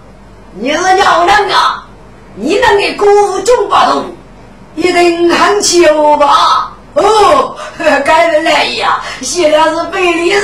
[0.55, 1.85] 你是娘人啊？
[2.37, 4.05] 你能给姑父中八通，
[4.75, 6.73] 一定很巧吧？
[6.95, 7.57] 哦，
[8.05, 10.43] 该人来呀，现在是北里人，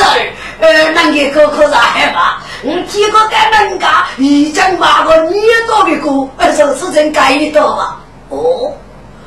[0.61, 2.39] 呃，能给哥哥啥害怕？
[2.63, 7.99] 我听过该人家一讲马哥，你也做的过，呃，是是真该一道吧？
[8.33, 8.73] 哦，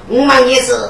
[0.07, 0.89] 我问你是，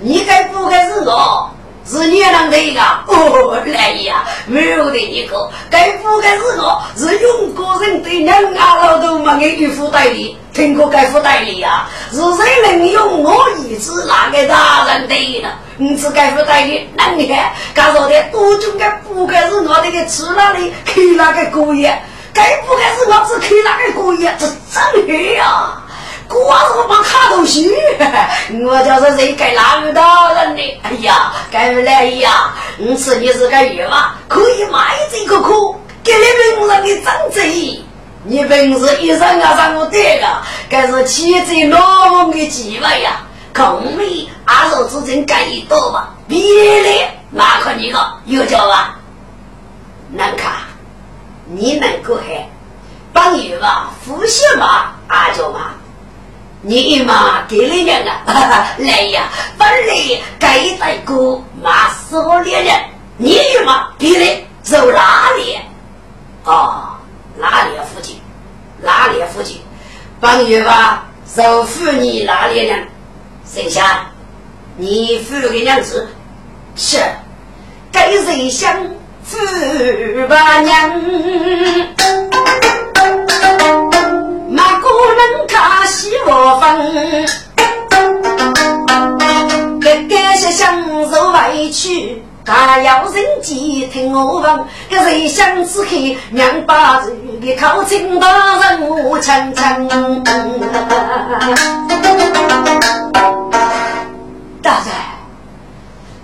[0.00, 1.48] 你该不该是我？
[1.88, 2.80] 是你让的一个？
[3.06, 6.82] 哦，来呀，没有的一个，该不该是我？
[6.96, 11.86] 是用个人对两家老头们的衣服代理，听过该副代理呀？
[12.10, 15.48] 是谁能用我一子拿给大人的呢？
[15.76, 21.96] 你是该副代理，那你看，刚说的多种该不该是我这个吃那里开那个锅业，
[22.34, 25.80] 该不该是我只开那个锅业，这真黑呀！
[26.28, 27.72] 我是我帮卡东西，
[28.64, 30.80] 我就是谁该哪个大人的？
[30.82, 32.52] 哎呀，该来呀！
[32.78, 37.80] 你吃你是个鱼嘛，可以卖这个苦，给你名人的长嘴。
[38.24, 40.26] 你本是一生要让我得个，
[40.68, 43.20] 该是妻子老公的机会呀！
[43.54, 46.38] 孔明阿寿之间干一多吧，别
[46.82, 48.98] 的哪可你个有叫吧？
[50.12, 50.52] 难看，
[51.46, 52.46] 你能够还
[53.12, 53.90] 帮鱼吧？
[54.06, 55.70] 呼吸嘛，阿叫嘛？
[56.62, 58.74] 你妈给了人啊！
[58.78, 59.94] 来呀，本来
[60.38, 62.74] 该带个马少猎人，
[63.18, 65.58] 你妈给了走哪里？
[66.44, 66.92] 哦。
[67.38, 68.18] 哪里附近？
[68.82, 69.60] 哪里附近？
[70.18, 72.74] 帮月吧，受妇女哪里呢？
[73.44, 74.06] 剩下？
[74.78, 76.08] 你付给娘子
[76.74, 76.98] 是
[77.92, 78.74] 给谁想
[79.22, 79.36] 付
[80.28, 81.00] 吧娘？
[92.46, 95.90] 他要人机听我问，个谁想此刻
[96.30, 99.88] 娘把子的口亲大人我亲亲。
[104.62, 104.78] 大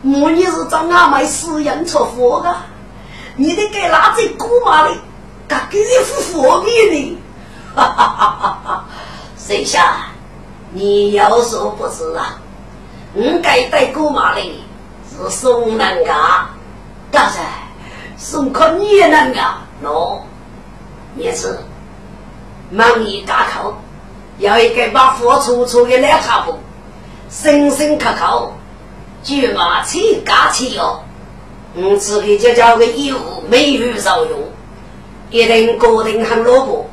[0.05, 2.55] 人，我你是找俺买私人出货的，
[3.35, 4.95] 你得给哪只姑妈的，
[5.49, 7.19] 他给你付佛面的。
[7.75, 8.85] 哈哈哈哈哈！
[9.37, 9.85] 谁想
[10.71, 12.39] 你有所不知啊，
[13.13, 14.41] 我该带姑妈的。
[15.17, 16.49] 是送人家，
[17.11, 17.35] 当然
[18.17, 20.21] 送客你也能干喏。
[21.15, 21.59] 也是
[22.71, 23.75] 忙一大口，
[24.39, 26.59] 要一个把火粗粗的来茶布，
[27.29, 28.51] 深深可口，
[29.23, 31.03] 就马起嘎起哟。
[31.75, 34.39] 我自己就叫个义务美女受用，
[35.31, 36.89] 一定固定很萝卜。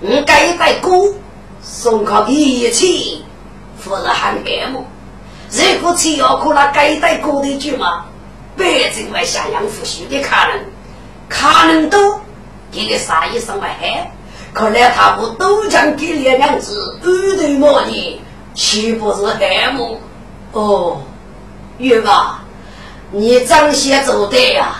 [0.00, 1.12] 我该带锅
[1.60, 3.24] 送客一起，
[3.82, 4.84] 不是很羡慕。
[5.50, 8.04] 如果吃药可那该带过的句嘛，
[8.56, 10.64] 百姓为下养富庶的可能，
[11.28, 12.20] 可能都
[12.70, 14.12] 给个啥意思外害？
[14.52, 18.20] 看来他不都将给两两子二对么的，
[18.54, 20.00] 岂不是害么？
[20.52, 21.02] 哦，
[21.78, 22.42] 玉吧，
[23.10, 24.74] 你张先做对呀！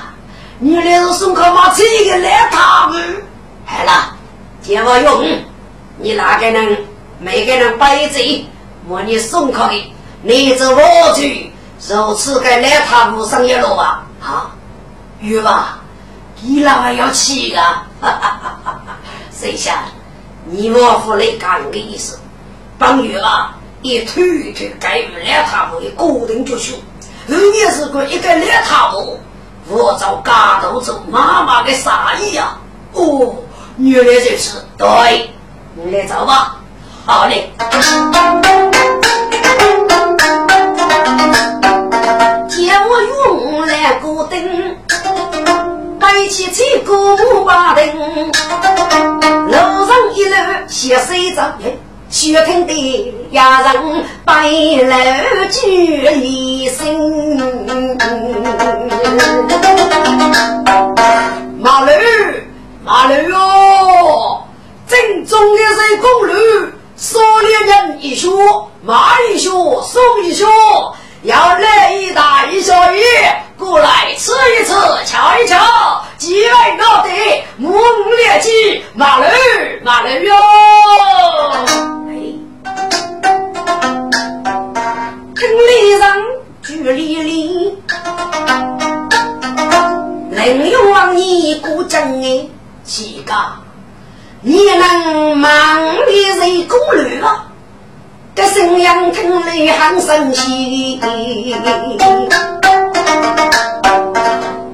[0.58, 3.22] 你来是送客嘛，这个来他们，
[3.64, 4.16] 好了，
[4.62, 5.24] 电话用，
[5.98, 6.78] 你哪个人
[7.20, 8.46] 每个人摆嘴，
[8.86, 9.94] 我你送客的。
[10.22, 11.52] 你这我去，
[11.88, 14.04] 如此该来他路上一路吧？
[14.20, 14.50] 啊，
[15.20, 15.78] 玉吧，
[16.40, 17.60] 你那还要气个？
[17.60, 18.96] 哈哈哈哈哈！
[19.30, 19.76] 谁想
[20.44, 22.18] 你我夫来干的意思？
[22.78, 26.82] 帮玉吧，一推一推，该与来他路的固定就行。
[27.26, 29.20] 如你是个一个来他路，
[29.68, 32.58] 我找嘎头走妈妈的啥意呀？
[32.92, 33.36] 哦，
[33.76, 35.30] 原来就是，对，
[35.74, 36.56] 你来找吧。
[37.06, 37.52] 好嘞。
[46.18, 47.86] 摆起这个瓦灯，
[49.46, 51.54] 楼上一楼写水着，
[52.10, 54.96] 雪听的呀人白楼
[55.48, 57.38] 举离声。
[61.60, 61.92] 马路
[62.84, 64.42] 马路哟，
[64.88, 66.34] 正宗的是公路。
[66.96, 68.28] 少年人一学，
[68.82, 69.50] 马一学，
[69.82, 70.44] 送一学，
[71.22, 72.98] 要来一大一小一，
[73.58, 74.72] 过来吃一吃，
[75.04, 77.10] 瞧一瞧，几位老弟，
[77.56, 77.72] 木
[78.16, 79.26] 列起，马驴
[79.82, 80.34] 马驴哟！
[85.34, 86.16] 听里上
[86.62, 87.78] 举里里，
[90.30, 92.46] 能用往你过正哎，
[92.84, 93.34] 几个？
[94.40, 97.46] 你能忙的人攻略吗？
[98.36, 101.00] 这声音听来很神奇。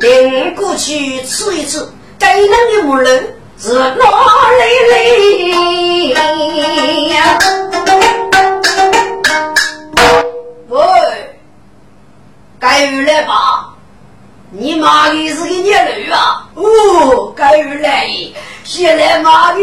[0.00, 4.00] 顶过去吃一吃，该人的木人是哪里
[6.12, 6.20] 来
[7.14, 7.38] 呀？
[10.68, 10.78] 喂，
[12.60, 13.70] 该来吧？
[14.50, 16.46] 你妈的是个孽女啊！
[16.54, 18.06] 哦，该来。
[18.62, 19.58] 现在骂的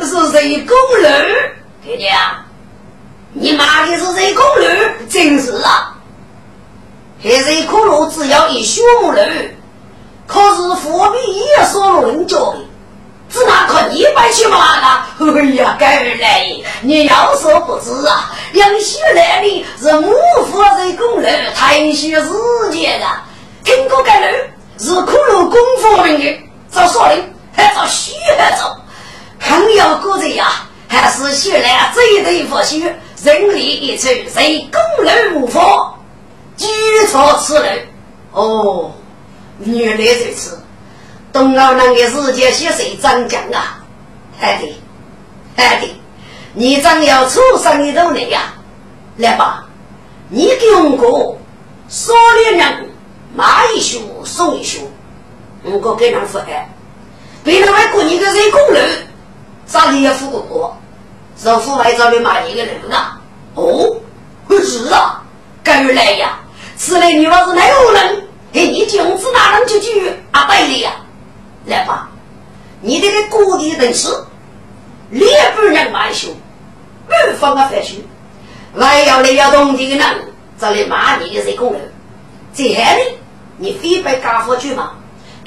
[0.00, 1.06] 是谁公路，
[1.82, 2.10] 爹爹，
[3.32, 4.64] 你骂的是谁公路，
[5.08, 5.94] 真是啊！
[7.22, 9.20] 现在可路只要一学木路，
[10.26, 12.58] 可是货币也说论脚的，
[13.30, 15.06] 只拿可一百去嘛了？
[15.36, 16.44] 哎呀，该来
[16.80, 20.12] 你要说不知啊，杨秀来的是幕
[20.50, 22.24] 府人工人太虚世
[22.72, 23.06] 界的，
[23.62, 26.40] 听过该人是苦路功夫人的，
[26.72, 27.22] 找少林
[27.54, 28.76] 还找虚还找，
[29.38, 35.91] 很有个人呀，还是学来这一对佛学，人力一出，人工人无法，
[36.66, 37.88] 举措此类。
[38.32, 38.92] 哦，
[39.60, 40.58] 原来如此。
[41.32, 43.80] 东澳那个世界血水长江啊，
[44.38, 44.74] 哎对，
[45.56, 45.94] 哎对，
[46.52, 48.52] 你长要出生一头来呀，
[49.16, 49.64] 来吧，
[50.28, 51.38] 你给我过
[51.88, 52.90] 少年人
[53.34, 54.90] 买一束送一束，
[55.62, 56.68] 我哥给人付哎，
[57.42, 59.06] 别人还过你个人工人，
[59.64, 60.76] 咋里也付不过，
[61.38, 63.18] 是付外找你买一个人啊？
[63.54, 63.96] 哦，
[64.50, 65.22] 是啊，
[65.64, 66.38] 赶来呀，
[66.84, 68.26] 此类女娃是哪有人？
[68.54, 70.02] 哎，你君子哪能就去
[70.32, 70.90] 阿拜的呀？
[71.66, 72.10] 来吧，
[72.80, 74.08] 你这个故地人士，
[75.10, 76.34] 列不人蛮凶，
[77.06, 77.98] 不放个反凶，
[78.76, 80.00] 还要来要动的人，
[80.58, 81.92] 这里骂你的谁工人？
[82.52, 83.18] 最后呢，
[83.58, 84.94] 你非被家伙去吗？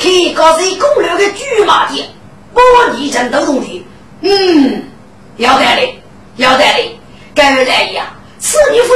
[0.01, 2.01] 可以告谁工人的巨马的，
[2.53, 2.61] 把
[2.95, 3.86] 你真都动的，
[4.21, 4.83] 嗯，
[5.36, 6.01] 要得嘞，
[6.38, 6.99] 要得的，
[7.36, 8.95] 该来呀，是你不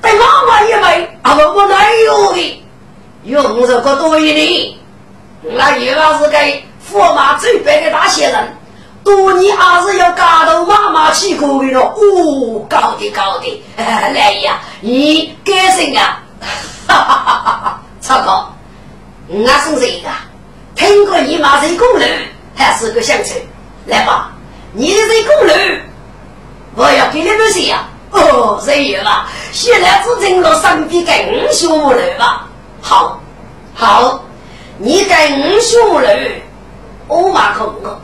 [0.00, 2.64] 带妈妈也没，啊不我哪有的，
[3.24, 4.74] 用这个多一点。
[5.56, 8.56] 那又要是给驸马最白的大仙人，
[9.04, 11.80] 多年还是要嫁到妈妈起过的了。
[11.80, 16.22] 哦，高的高的， 来呀，你干什啊？
[16.88, 17.82] 哈哈哈哈哈！
[18.00, 18.46] 超哥，
[19.28, 20.08] 我是谁个，
[20.74, 22.08] 听过你妈这功人，
[22.54, 23.40] 还是个乡村。
[23.86, 24.32] 来吧，
[24.72, 25.82] 你这功人，
[26.74, 27.84] 我要给你多些呀。
[28.18, 31.14] 哦，这样吧，现在只挣了三笔更
[31.52, 32.46] 小了吧？
[32.80, 33.20] 好，
[33.74, 34.24] 好。
[34.80, 36.42] 你跟兄弟，
[37.08, 38.00] 我马可不可？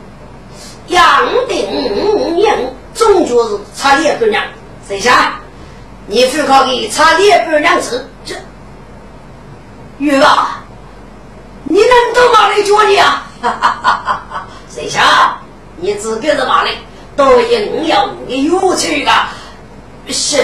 [0.87, 1.01] 养
[1.47, 1.65] 定
[2.37, 4.43] 人，终究是差点不娘。
[4.85, 5.35] 谁下？
[6.05, 8.09] 你非靠给差点不娘子？
[8.25, 8.35] 这
[9.99, 10.63] 玉啊，
[11.63, 13.25] 你能到哪里去你啊？
[14.69, 15.37] 谁下？
[15.77, 16.71] 你自个是哪里？
[17.15, 19.11] 都应有你有趣的，
[20.09, 20.37] 是。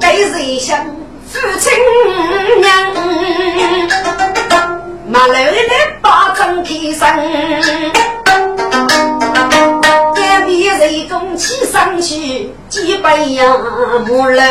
[0.00, 0.78] 给谁想？
[1.32, 1.72] 父亲
[2.60, 2.70] 娘，
[5.08, 5.38] 马楼里
[6.02, 7.00] 把灯开身，
[10.14, 13.58] 隔壁人工起上去，几百样
[14.06, 14.42] 木楼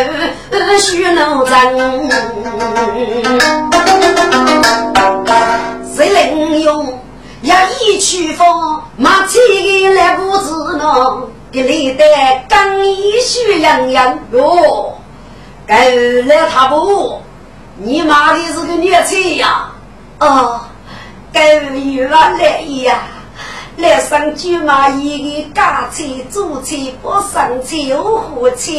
[0.80, 2.10] 许楼层，
[5.96, 7.00] 谁能用
[7.50, 9.40] 要一曲风，马起
[9.96, 11.24] 来不知呢？
[11.52, 12.06] 给你的
[12.48, 14.96] 刚一许洋洋哟。
[15.66, 15.90] 该
[16.28, 17.20] 来他不，
[17.78, 19.72] 你妈的是个女婿呀！
[20.20, 20.62] 哦，
[21.34, 23.02] 该有啊来呀，
[23.78, 28.72] 来上舅妈一个家车、租车、不上车、有火车、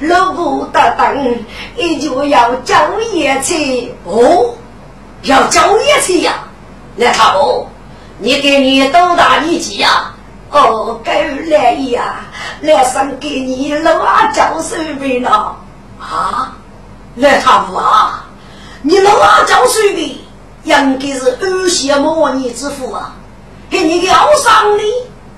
[0.00, 1.44] 路不得等，
[1.76, 2.74] 也就要交
[3.12, 3.54] 夜车
[4.02, 4.52] 哦，
[5.22, 6.42] 要交夜车呀！
[6.96, 7.68] 来他不，
[8.18, 10.12] 你给你多大年纪呀？
[10.50, 12.20] 哦，该来呀，
[12.60, 15.56] 来上给你老啊交水费了。
[15.98, 16.56] 啊，
[17.16, 18.24] 来他屋啊！
[18.82, 20.24] 你老阿交税的，
[20.64, 23.12] 应该是二线模拟支付啊！
[23.68, 24.84] 给你个要上的，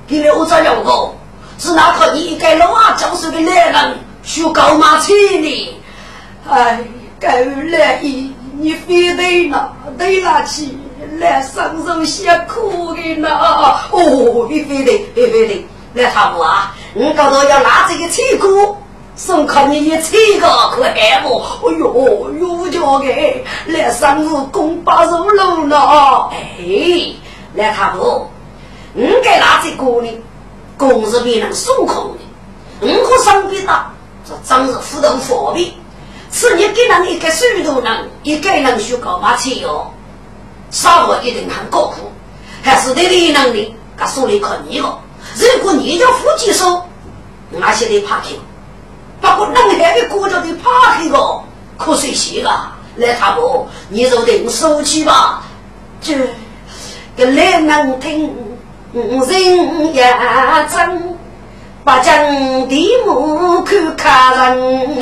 [0.06, 1.14] 给留着两个，
[1.58, 5.80] 是那个你给老阿交税的男人学高马车呢？
[6.48, 6.80] 哎，
[7.20, 7.98] 够了！
[8.02, 10.76] 你你非得拿得拿去
[11.18, 13.28] 来上手些苦的呢？
[13.90, 16.74] 哦，你非得，非得来他屋啊！
[16.94, 18.76] 你搞到要拿这个车库。
[19.16, 21.40] 送看你一七个可爱不？
[21.40, 23.06] 哎呦，有叫个
[23.66, 26.30] 来上午公八肉肉了！
[26.30, 27.14] 哎，
[27.54, 28.30] 来他不？
[28.92, 30.22] 你该拿这个呢？
[30.76, 33.90] 公是别人送空的，你和上边打，
[34.24, 35.72] 这真是互动方便。
[36.30, 39.90] 是你给人一个水头人，一个人学搞马车哟，
[40.70, 42.12] 生活一定很高苦，
[42.62, 44.98] 还是得你能力，他手里靠你了。
[45.36, 46.84] 如果你叫夫妻说，
[47.50, 48.38] 那些得怕听。
[49.20, 51.40] 不过，弄海的国家的怕黑个，
[51.76, 52.50] 可谁写个？
[52.96, 55.42] 来，他不，你就定收起吧。
[56.00, 56.14] 这
[57.16, 58.34] 个来能听
[58.92, 60.04] 人也
[60.70, 61.16] 真，
[61.84, 62.14] 把将
[62.68, 64.98] 的目看看人，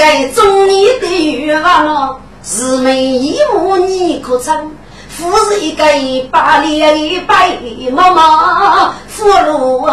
[0.00, 4.72] 该中年的愿望，是没一目你可称。
[5.10, 5.84] 富是一个
[6.30, 7.58] 百里白
[7.92, 9.86] 茫茫，福禄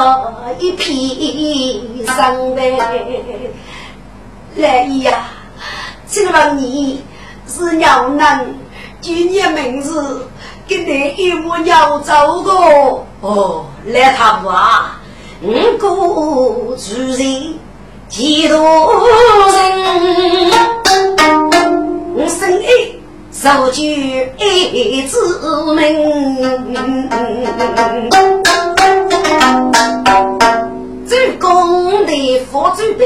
[0.60, 2.70] 一片生白。
[4.56, 5.26] 来呀，
[6.08, 7.04] 请问你
[7.46, 8.48] 是鸟男，
[9.02, 10.26] 今年名字
[10.70, 12.52] 跟你一模鸟走的
[13.20, 15.02] 哦，来他不啊？
[15.42, 17.60] 五谷主人，
[18.10, 18.64] 几多人？
[22.16, 22.66] 我生一
[23.32, 25.18] 受举一之
[25.76, 26.50] 名，
[31.06, 33.06] 做工的佛祖的，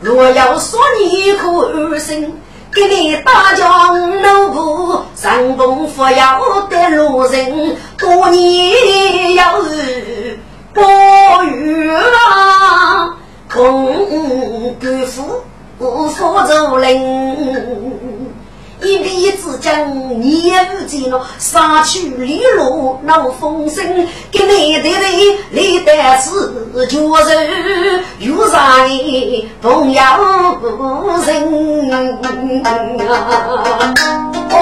[0.00, 2.34] 若要说你可安心，
[2.72, 10.38] 给你打将奴仆，上风佛要的路人，多年要日。
[10.74, 13.14] 暴雨啊，
[13.52, 15.42] 空官府
[15.78, 16.96] 无法走人，
[18.80, 23.84] 一笔之将你也不见了，杀去利落闹风声，
[24.30, 25.06] 给你的的
[25.50, 26.30] 你的是
[26.86, 27.26] 就是
[28.20, 30.00] 有啥的朋友
[31.26, 31.42] 人
[33.06, 33.92] 啊？
[34.50, 34.56] 哦，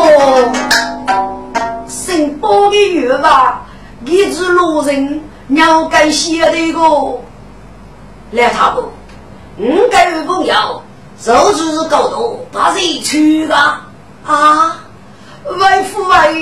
[1.86, 3.64] 姓包的月吧，
[4.04, 5.20] 一直路人。
[5.52, 6.78] 鸟该写的个，
[8.30, 8.82] 来他不？
[9.58, 10.82] 五个朋友，
[11.20, 13.82] 手指高度把谁去吧？
[14.26, 14.76] 啊，
[15.58, 16.32] 外父外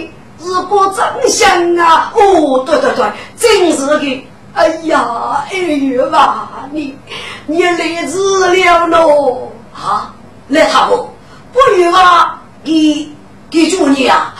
[0.41, 2.13] 是果真相啊！
[2.15, 4.27] 哦，对对对，真是的。
[4.55, 6.97] 哎呀，二月吧，你
[7.47, 9.51] 你来迟了喽！
[9.75, 10.13] 啊，
[10.49, 11.09] 来他不？
[11.53, 13.09] 不远啊，给
[13.51, 14.35] 给住你啊！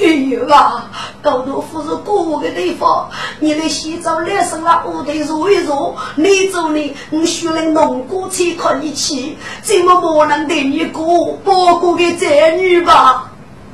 [0.00, 0.90] 哎呦啊！
[1.20, 5.94] 高头不是过我的地方，你来洗澡来上了屋头坐一坐。
[6.16, 13.26] 你走呢，我学来弄过去看你去，怎么不能对你过包过个宅女吧？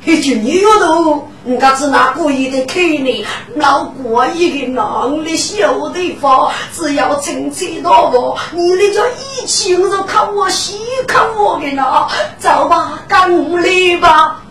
[0.03, 3.25] 一句你丫头，你可是那故意的看你，
[3.55, 12.07] 老过一个男的小地方，只要亲戚到我，你那叫一起我就看我洗看我的呢。
[12.37, 14.41] 走吧，干来吧，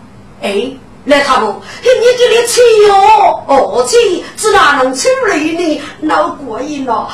[0.41, 0.73] 哎。
[1.07, 3.97] 来他不，你这里吃药，哦吃，
[4.37, 5.83] 这哪能吃来呢？
[6.01, 7.09] 老过瘾了，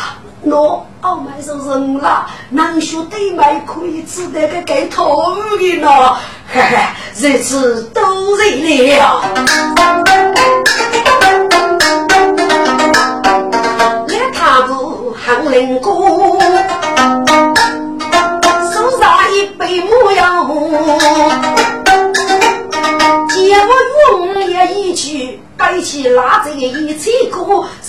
[0.47, 6.17] 喏，傲慢是人了，能学对买可以吃得个给头的呢，
[6.51, 6.79] 嘿嘿，
[7.17, 9.72] 日子都热了。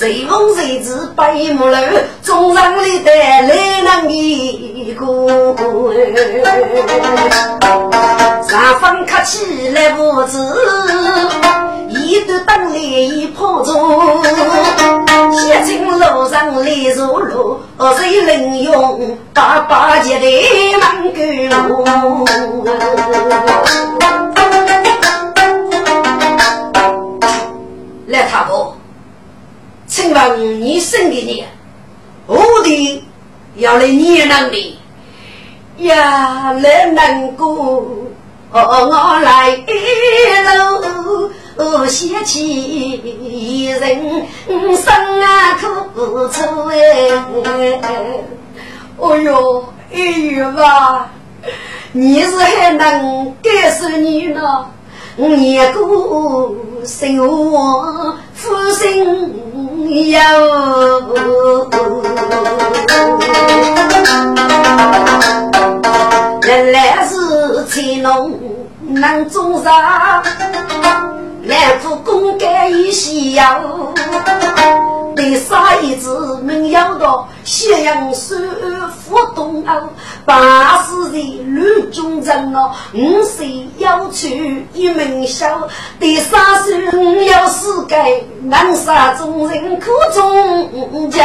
[0.04, 1.78] 随风随子白木楼，
[2.24, 5.56] 中上里的来人一个，
[8.50, 10.38] 上方客气来不知，
[11.88, 13.72] 一段灯来一泡茶，
[15.32, 15.98] 写进路
[16.30, 17.62] 上来如路，
[17.96, 20.26] 谁能用八八节的
[20.82, 21.22] 门沟？
[28.08, 28.73] 来，他婆，
[29.96, 31.48] 请问你生的年，
[32.26, 33.04] 我的
[33.58, 34.80] 要来年能的
[35.78, 36.52] 呀？
[36.54, 37.86] 来能过，
[38.52, 39.62] 我来一
[41.60, 43.00] 路写起
[43.80, 44.26] 人
[44.76, 47.12] 生啊苦楚哎！
[48.98, 51.12] 哦哟，哎呦吧，
[51.92, 54.42] 你是还能感受你呢？
[55.16, 56.56] 你过
[56.86, 59.32] 生活负心
[60.12, 60.20] 忧，
[66.48, 68.40] 原来是钱农
[68.82, 70.24] 能种啥？
[71.46, 73.62] 来苦功干一西药。
[75.16, 78.36] 第三一子没有到咸阳守
[78.90, 79.90] 府东欧，
[80.26, 85.68] 八十岁吕中人哦，五岁要去一门小，
[86.00, 90.70] 第三岁要世界南沙众人苦中
[91.12, 91.20] 求。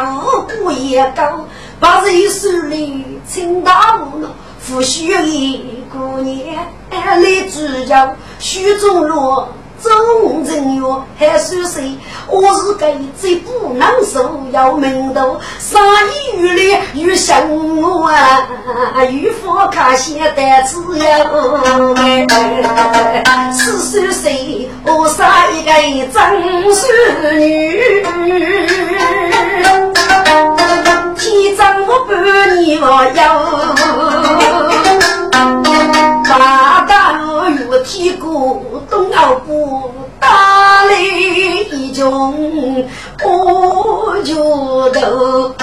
[0.00, 1.46] 你一个客户也高，
[1.78, 7.18] 把人手里请大屋了，夫婿一姑娘来
[7.50, 9.48] 主教，徐中落。
[9.82, 11.98] 众人哟，还说谁？
[12.28, 15.40] 我是该最不能受，要命头。
[15.58, 17.40] 生意越来越像
[17.76, 18.46] 我啊，
[19.10, 21.04] 越发看现代自由。
[23.52, 28.02] 四十岁，我杀一个为真孙女，
[31.16, 32.10] 天真我半
[32.60, 33.22] 年我有，
[36.24, 36.30] 大
[36.88, 36.92] 大
[37.70, 38.26] 有天过
[38.90, 39.48] 东澳不
[40.18, 40.26] 打
[40.84, 40.90] 来
[41.70, 42.84] 一穷
[43.24, 45.54] 我就头，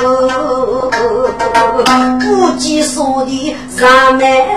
[2.20, 4.48] 不计所的上门来，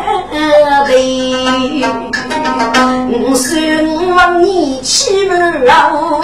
[3.10, 3.52] 我算
[4.14, 6.20] 往年起门老，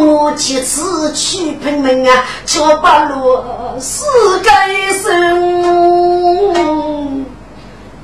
[0.00, 3.38] 我妻子去拼命啊，叫把路
[3.78, 4.04] 死
[4.42, 7.24] 该生，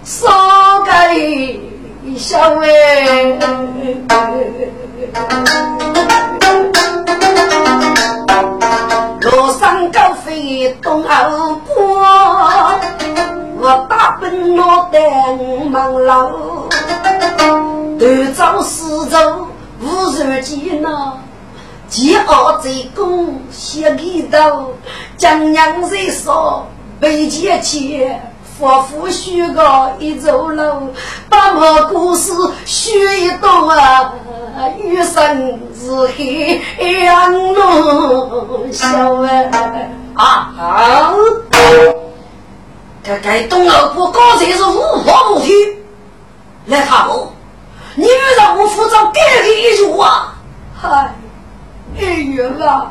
[0.05, 0.29] 少
[0.87, 1.17] 该。
[2.17, 2.67] 小妹，
[9.21, 12.01] 路上高飞东欧坡，
[13.61, 14.99] 我大奔脑袋
[15.71, 16.69] 忙喽，
[17.99, 19.47] 端走四周
[19.81, 21.13] 无人见呐，
[21.89, 24.73] 前二在公写里头，
[25.17, 26.67] 江娘在说
[26.99, 28.11] 背前去。
[28.59, 30.89] 佛父许个一座楼，
[31.29, 32.33] 把我故事
[32.65, 34.13] 虚一段啊，
[34.83, 39.45] 余生是黑暗路小哎
[40.15, 41.15] 啊好，
[43.05, 45.55] 这该东楼不刚才是无法无天，
[46.67, 47.33] 来看我，
[47.95, 50.35] 你让我负责改的一句话，
[50.77, 51.15] 嗨，
[51.97, 52.91] 哎月啊，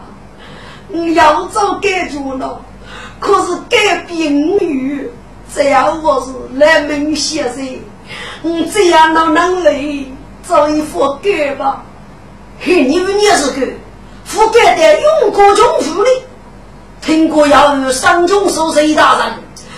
[0.87, 2.61] 你要走改住了，
[3.19, 5.11] 可是改宾语。
[5.53, 7.65] 只要我是来门先生，
[8.41, 9.83] 你这样能能来
[10.47, 11.83] 找一副盖吧？
[12.59, 13.67] 嘿，你们也是个
[14.27, 16.09] 覆盖的永国中府的，
[17.01, 19.33] 听过要与三中守谁大人，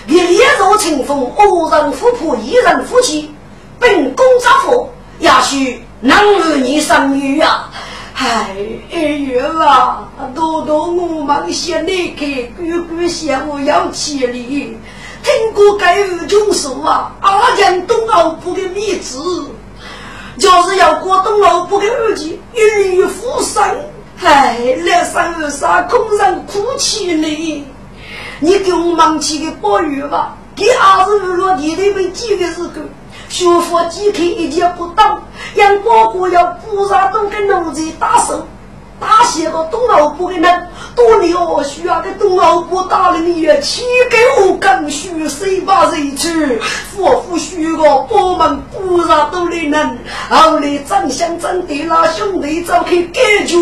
[0.08, 3.34] 一烈若清风，恶人虎扑，一人夫妻，
[3.80, 4.90] 本宫扎佛，
[5.20, 7.70] 也许能与你相遇啊！
[8.16, 8.56] 哎，
[8.92, 14.78] 二月啊，多多我们先离开，哥哥嫌我要千里。
[15.24, 19.20] 听过该二军说啊，阿强东欧部的秘子，
[20.38, 23.64] 就是要过东欧部的日子，孕育富生。
[24.22, 27.66] 哎，两三二三空人哭泣呢。
[28.40, 30.36] 你给我忙起个保育吧。
[30.56, 32.70] 第二十二落地里面几个时候，
[33.30, 35.24] 学佛几天一件不当，
[35.56, 38.46] 让哥哥要菩萨都跟奴才打手。
[39.00, 41.34] 打些个东老部的人，多年
[41.64, 46.60] 需要个东老部打了你，岂给我更虚谁把谁去？
[46.98, 49.98] 我夫许个我们不让都的人，
[50.30, 53.56] 后来长相长得那兄弟早去解决，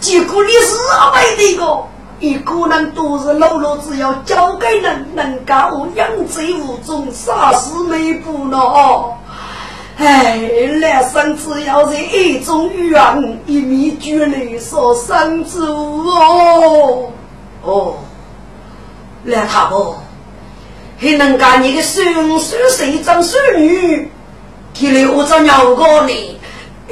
[0.00, 0.76] 结果你是
[1.14, 1.84] 没的个，
[2.18, 9.17] 一个人都是老老，只要交给人，能够养贼无踪，啥事没不孬。
[9.98, 10.38] 哎，
[10.80, 17.10] 来生只要是一种愿，一面绝泪所生之哦。
[17.64, 17.96] 哦，
[19.24, 19.96] 来他不，
[20.98, 24.08] 还能干你的孙孙谁张孙女，
[24.72, 26.40] 给留着鸟个呢？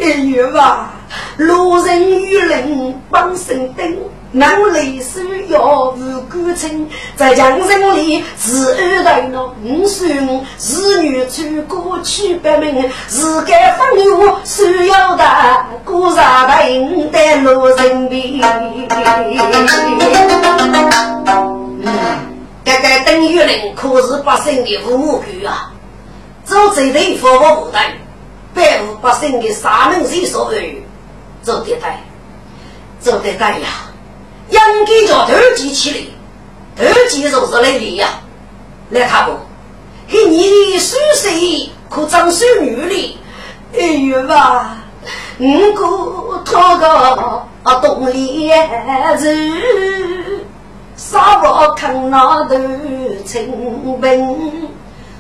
[0.01, 0.95] 哎呀吧，
[1.37, 3.97] 路人与人帮身灯。
[4.33, 8.75] 能力需要无感情，在强人里是。
[8.75, 9.55] 二代了。
[9.65, 13.41] 五孙子女出过去百名，是。
[13.43, 14.01] 该风雨
[14.45, 15.25] 需要的
[15.85, 18.41] 古刹的应带路人边。
[21.83, 21.89] 嗯，
[22.65, 24.17] 这个等于人可是。
[24.19, 25.73] 百姓的父母官啊！
[26.45, 27.81] 做这队服务部队，
[28.55, 30.83] 百户百姓的啥能谁所为？
[31.43, 31.81] 做得对，
[33.01, 33.69] 做得对呀！
[34.49, 36.13] 应该叫头记起
[36.77, 38.09] 来，头记就是来的呀，
[38.91, 39.33] 来看不？
[40.09, 43.19] 给你的孙婿可长孙女哩？
[43.77, 44.77] 哎呦嘛，
[45.39, 46.89] 五个讨个
[47.65, 49.37] 啊东脸子，
[50.97, 52.57] 啥不看那头
[53.27, 54.69] 成兵。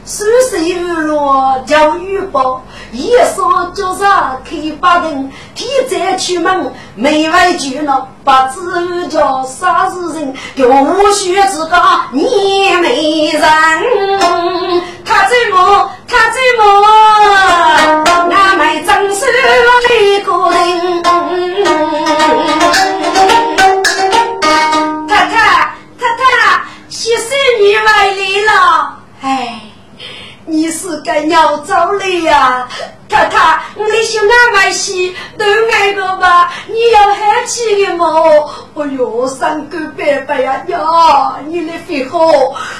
[0.06, 1.58] 数十有落？
[1.66, 11.76] 叫玉宝，一双脚上开八灯，天在出门没外句了，不知叫啥子人，叫我学子个
[12.12, 13.42] 你美人，
[15.04, 15.90] 他怎么？
[16.06, 16.64] 他怎么，
[18.30, 21.02] 那没真是一个人，
[25.08, 25.34] 太太
[25.98, 27.24] 太太，媳妇
[27.60, 28.06] 你来
[28.46, 29.62] 了，哎。
[30.48, 32.68] 你是个鸟走了呀，
[33.08, 36.52] 太太，你想俺买戏都爱个吧？
[36.68, 38.48] 你要喊起的么？
[38.76, 42.20] 哎哟，三哥伯伯呀呀，你的肺好，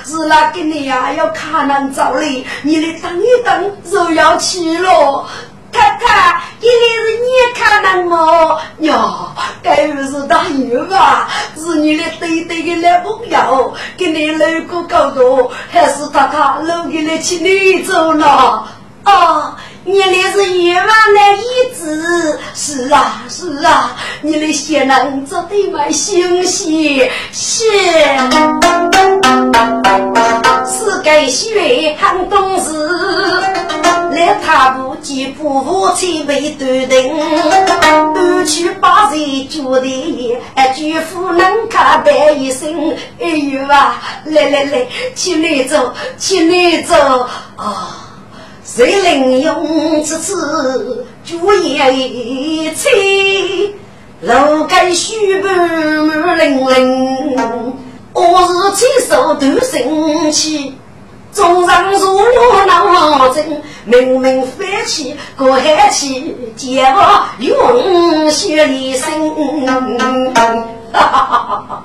[0.04, 1.12] 是哪个你呀？
[1.12, 2.46] 要看难走的？
[2.62, 5.26] 你来等一等，就要去了。
[5.77, 9.31] 太太，原来是你看到我哟，
[9.62, 11.29] 该不是大鱼吧？
[11.57, 15.20] 是你的对对的男朋友，跟你老公搞的，
[15.70, 18.66] 还是他他老给你去女走了？
[19.05, 19.57] 啊！
[19.87, 27.64] 你那是冤枉的意志，是啊是啊，你的贤能做的蛮欣喜，是。
[30.68, 33.41] 是该学很懂事，
[34.11, 37.16] 来他不及不服气被断定，
[38.12, 44.84] 搬去八岁觉得哎，举夫能看白一生，哎呦啊，来来来，
[45.14, 46.95] 去你走，去你走
[47.55, 48.03] 啊！
[48.66, 53.72] 谁能用此次主言一吹，
[54.22, 55.56] 楼盖虚半
[56.04, 57.74] 满零零，
[58.12, 60.74] 我是亲手断生气，
[61.32, 69.30] 众人如我闹真，明明翻起过海气，结我用血里生。
[70.92, 71.84] 哈哈哈哈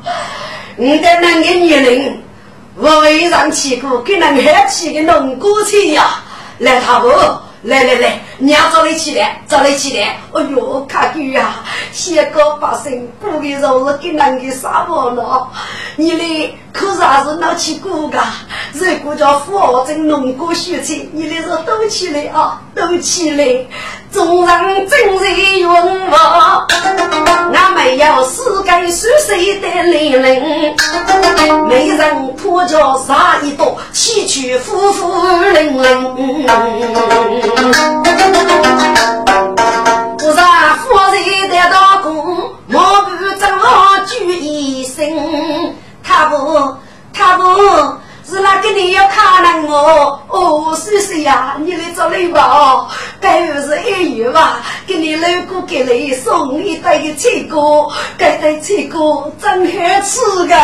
[0.78, 2.24] 你的那个女人，
[2.76, 6.24] 我为让起过给那海气给弄过去呀。
[6.62, 7.08] 来，他不
[7.64, 10.20] 来来来，娘早点起来，早点起来。
[10.32, 11.56] 哎呦，卡狗呀，
[11.92, 15.48] 先搞把生，过个肉是给人给杀破了。
[15.96, 18.20] 你嘞，可是还是拿起过个，
[18.74, 23.66] 如果叫富豪真弄过血气，你嘞是都起来啊，都起来。
[24.12, 27.11] 众人正在云我，俺没有四根熟
[29.82, 30.76] 悉的年龄，
[31.68, 35.12] 没人破脚杀一朵，崎岖夫妇
[35.54, 36.16] 冷冷。
[40.18, 42.14] 不然夫人的大工，
[42.68, 43.10] 莫不
[43.40, 43.64] 怎么
[44.08, 45.74] 举一生？
[46.04, 46.76] 他不，
[47.14, 47.44] 他不。
[48.42, 50.20] 是哪个你要看了我？
[50.28, 52.88] 哦，叔叔呀，你来做礼吧哦，
[53.20, 54.60] 该不是二月吧？
[54.88, 60.56] 给你老公给你送一袋的菜果，这袋菜果真好吃的，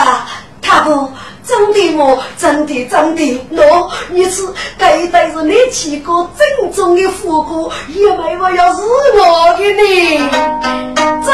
[0.59, 1.07] 他不。
[1.47, 2.19] 真的么？
[2.37, 4.45] 真的真的，喏，你吃
[4.77, 10.29] 这一袋是你吃过正宗的火锅，也没我要是我的呢。
[11.25, 11.31] 真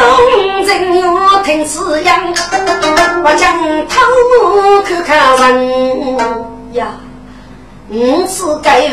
[0.65, 2.13] 正我听此言，
[3.23, 3.93] 我将头
[4.29, 6.17] 目看看人
[6.73, 6.87] 呀，
[7.89, 8.87] 五次改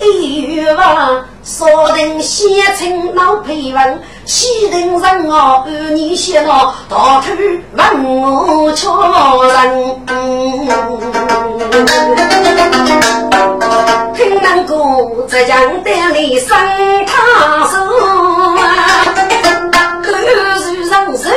[0.00, 1.24] 一月望。
[1.44, 7.32] 说定先称老配文，西定人我半年歇了，大头
[7.76, 10.00] 问我敲人。
[14.16, 14.74] 听人歌
[15.28, 16.58] 在江边里生
[17.06, 17.78] 他手，
[20.02, 20.10] 口
[20.90, 21.30] 上手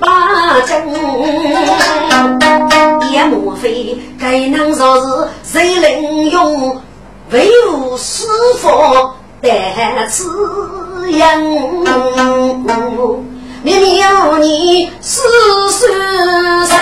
[0.00, 0.92] 把针，
[3.12, 6.76] 也莫非该能说是谁能用
[7.30, 8.26] 为吾师
[8.58, 8.68] 傅？
[9.42, 10.22] 来此
[11.08, 11.82] 一晤
[13.64, 15.20] 灭了你私
[15.70, 15.90] 生
[16.64, 16.78] 生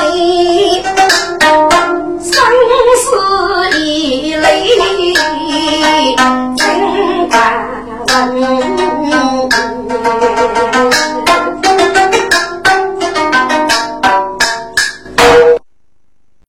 [3.01, 3.17] 死
[3.79, 4.45] 已离
[6.59, 6.63] 情
[7.31, 7.35] 关
[8.09, 8.13] 万